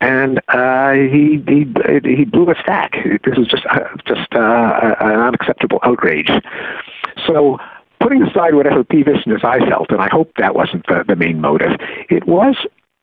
[0.00, 1.66] and uh, he, he
[2.04, 2.94] he blew a stack.
[3.24, 6.30] This was just uh, just uh, an unacceptable outrage.
[7.26, 7.58] So
[8.04, 11.80] putting aside whatever peevishness I felt, and I hope that wasn't the, the main motive,
[12.10, 12.54] it was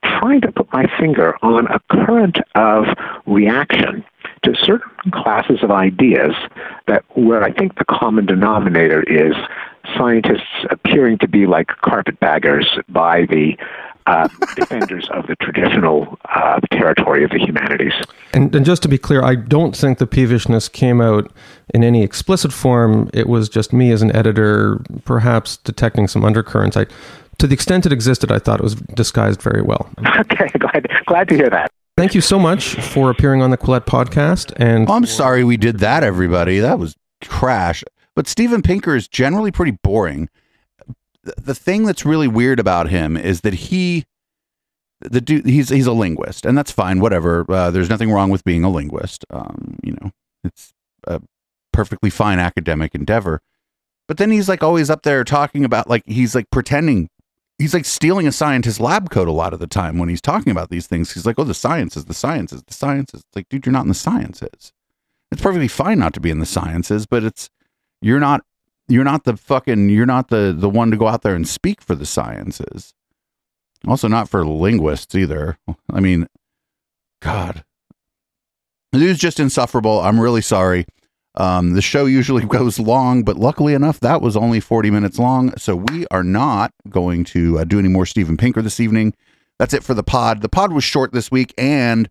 [0.04, 2.86] trying to put my finger on a current of
[3.26, 4.06] reaction
[4.44, 6.36] to certain classes of ideas
[6.86, 9.34] that where I think the common denominator is
[9.98, 13.58] scientists appearing to be like carpetbaggers by the
[14.06, 17.94] uh, defenders of the traditional uh, territory of the humanities.
[18.34, 21.32] And, and, just to be clear, I don't think the peevishness came out
[21.74, 23.10] in any explicit form.
[23.14, 26.78] It was just me as an editor, perhaps detecting some undercurrents.
[26.78, 26.86] I,
[27.40, 29.90] to the extent it existed, I thought it was disguised very well.
[30.20, 31.72] Okay, glad, glad to hear that.
[31.98, 34.54] Thank you so much for appearing on the Quillette podcast.
[34.56, 36.60] And oh, I'm sorry we did that, everybody.
[36.60, 37.84] That was trash.
[38.16, 40.30] But Steven Pinker is generally pretty boring
[41.24, 44.06] the thing that's really weird about him is that he
[45.02, 47.46] the dude he's he's a linguist and that's fine whatever.
[47.52, 49.26] Uh, there's nothing wrong with being a linguist.
[49.30, 50.12] Um, you know
[50.44, 50.74] it's
[51.08, 51.22] a
[51.74, 53.42] perfectly fine academic endeavor.
[54.08, 57.10] But then he's like always up there talking about like he's like pretending
[57.58, 60.52] he's like stealing a scientist lab coat a lot of the time when he's talking
[60.52, 61.14] about these things.
[61.14, 63.90] He's like oh the sciences the sciences the sciences it's like dude you're not in
[63.90, 64.74] the sciences.
[65.32, 67.50] It's perfectly fine not to be in the sciences but it's
[68.02, 68.42] you're not
[68.92, 71.82] you're not the fucking you're not the the one to go out there and speak
[71.82, 72.94] for the sciences.
[73.88, 75.58] Also not for linguists either.
[75.92, 76.28] I mean,
[77.22, 77.64] God.
[78.92, 80.02] The dude's just insufferable.
[80.02, 80.86] I'm really sorry.
[81.36, 85.56] Um, the show usually goes long, but luckily enough, that was only 40 minutes long.
[85.58, 89.14] So we are not going to uh, do any more Steven Pinker this evening.
[89.58, 90.42] That's it for the pod.
[90.42, 92.10] The pod was short this week and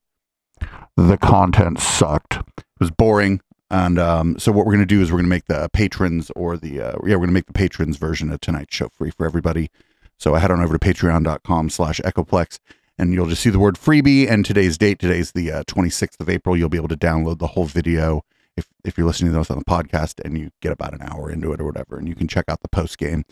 [0.97, 2.35] the content sucked.
[2.35, 3.41] It was boring.
[3.71, 6.31] And um, so what we're going to do is we're going to make the patrons
[6.35, 9.11] or the uh, yeah we're going to make the patrons version of tonight's show free
[9.11, 9.71] for everybody.
[10.19, 12.59] So head on over to patreon.com slash echoplex
[12.99, 14.99] and you'll just see the word freebie and today's date.
[14.99, 16.55] Today's the uh, 26th of April.
[16.55, 18.23] You'll be able to download the whole video
[18.59, 21.31] if, if you're listening to those on the podcast and you get about an hour
[21.31, 21.97] into it or whatever.
[21.97, 23.25] And you can check out the post game.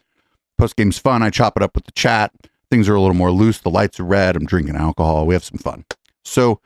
[0.57, 1.23] Post game's fun.
[1.23, 2.33] I chop it up with the chat.
[2.71, 3.59] Things are a little more loose.
[3.59, 4.37] The lights are red.
[4.37, 5.27] I'm drinking alcohol.
[5.27, 5.85] We have some fun.
[6.25, 6.61] So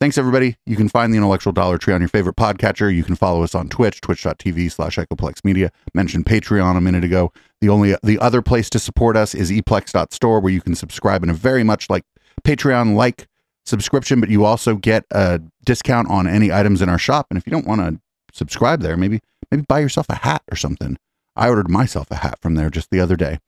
[0.00, 0.56] Thanks, everybody.
[0.64, 2.94] You can find the Intellectual Dollar Tree on your favorite podcatcher.
[2.94, 5.72] You can follow us on Twitch, twitch.tv slash Echoplex Media.
[5.92, 7.32] Mentioned Patreon a minute ago.
[7.60, 11.30] The only the other place to support us is eplex.store, where you can subscribe in
[11.30, 12.04] a very much like
[12.44, 13.26] Patreon like
[13.66, 17.26] subscription, but you also get a discount on any items in our shop.
[17.28, 18.00] And if you don't want to
[18.32, 19.20] subscribe there, maybe
[19.50, 20.96] maybe buy yourself a hat or something.
[21.34, 23.40] I ordered myself a hat from there just the other day.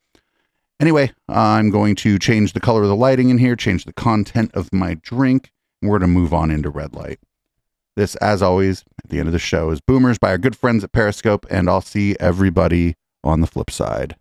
[0.81, 4.51] Anyway, I'm going to change the color of the lighting in here, change the content
[4.53, 7.19] of my drink we're to move on into red light.
[7.97, 10.85] This, as always, at the end of the show, is Boomers by our good friends
[10.85, 14.17] at Periscope, and I'll see everybody on the flip side.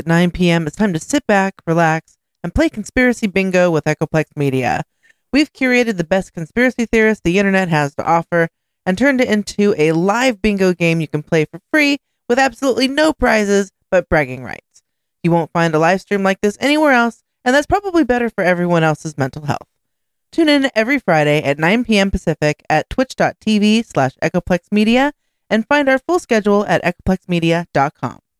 [0.00, 4.24] At 9 p.m., it's time to sit back, relax, and play Conspiracy Bingo with Echoplex
[4.34, 4.82] Media.
[5.32, 8.48] We've curated the best conspiracy theorists the internet has to offer
[8.84, 11.98] and turned it into a live bingo game you can play for free
[12.28, 14.82] with absolutely no prizes but bragging rights.
[15.22, 18.42] You won't find a live stream like this anywhere else, and that's probably better for
[18.42, 19.68] everyone else's mental health.
[20.32, 22.10] Tune in every Friday at 9 p.m.
[22.10, 25.12] Pacific at twitch.tv slash Echoplex Media
[25.50, 28.20] and find our full schedule at echoplexmedia.com.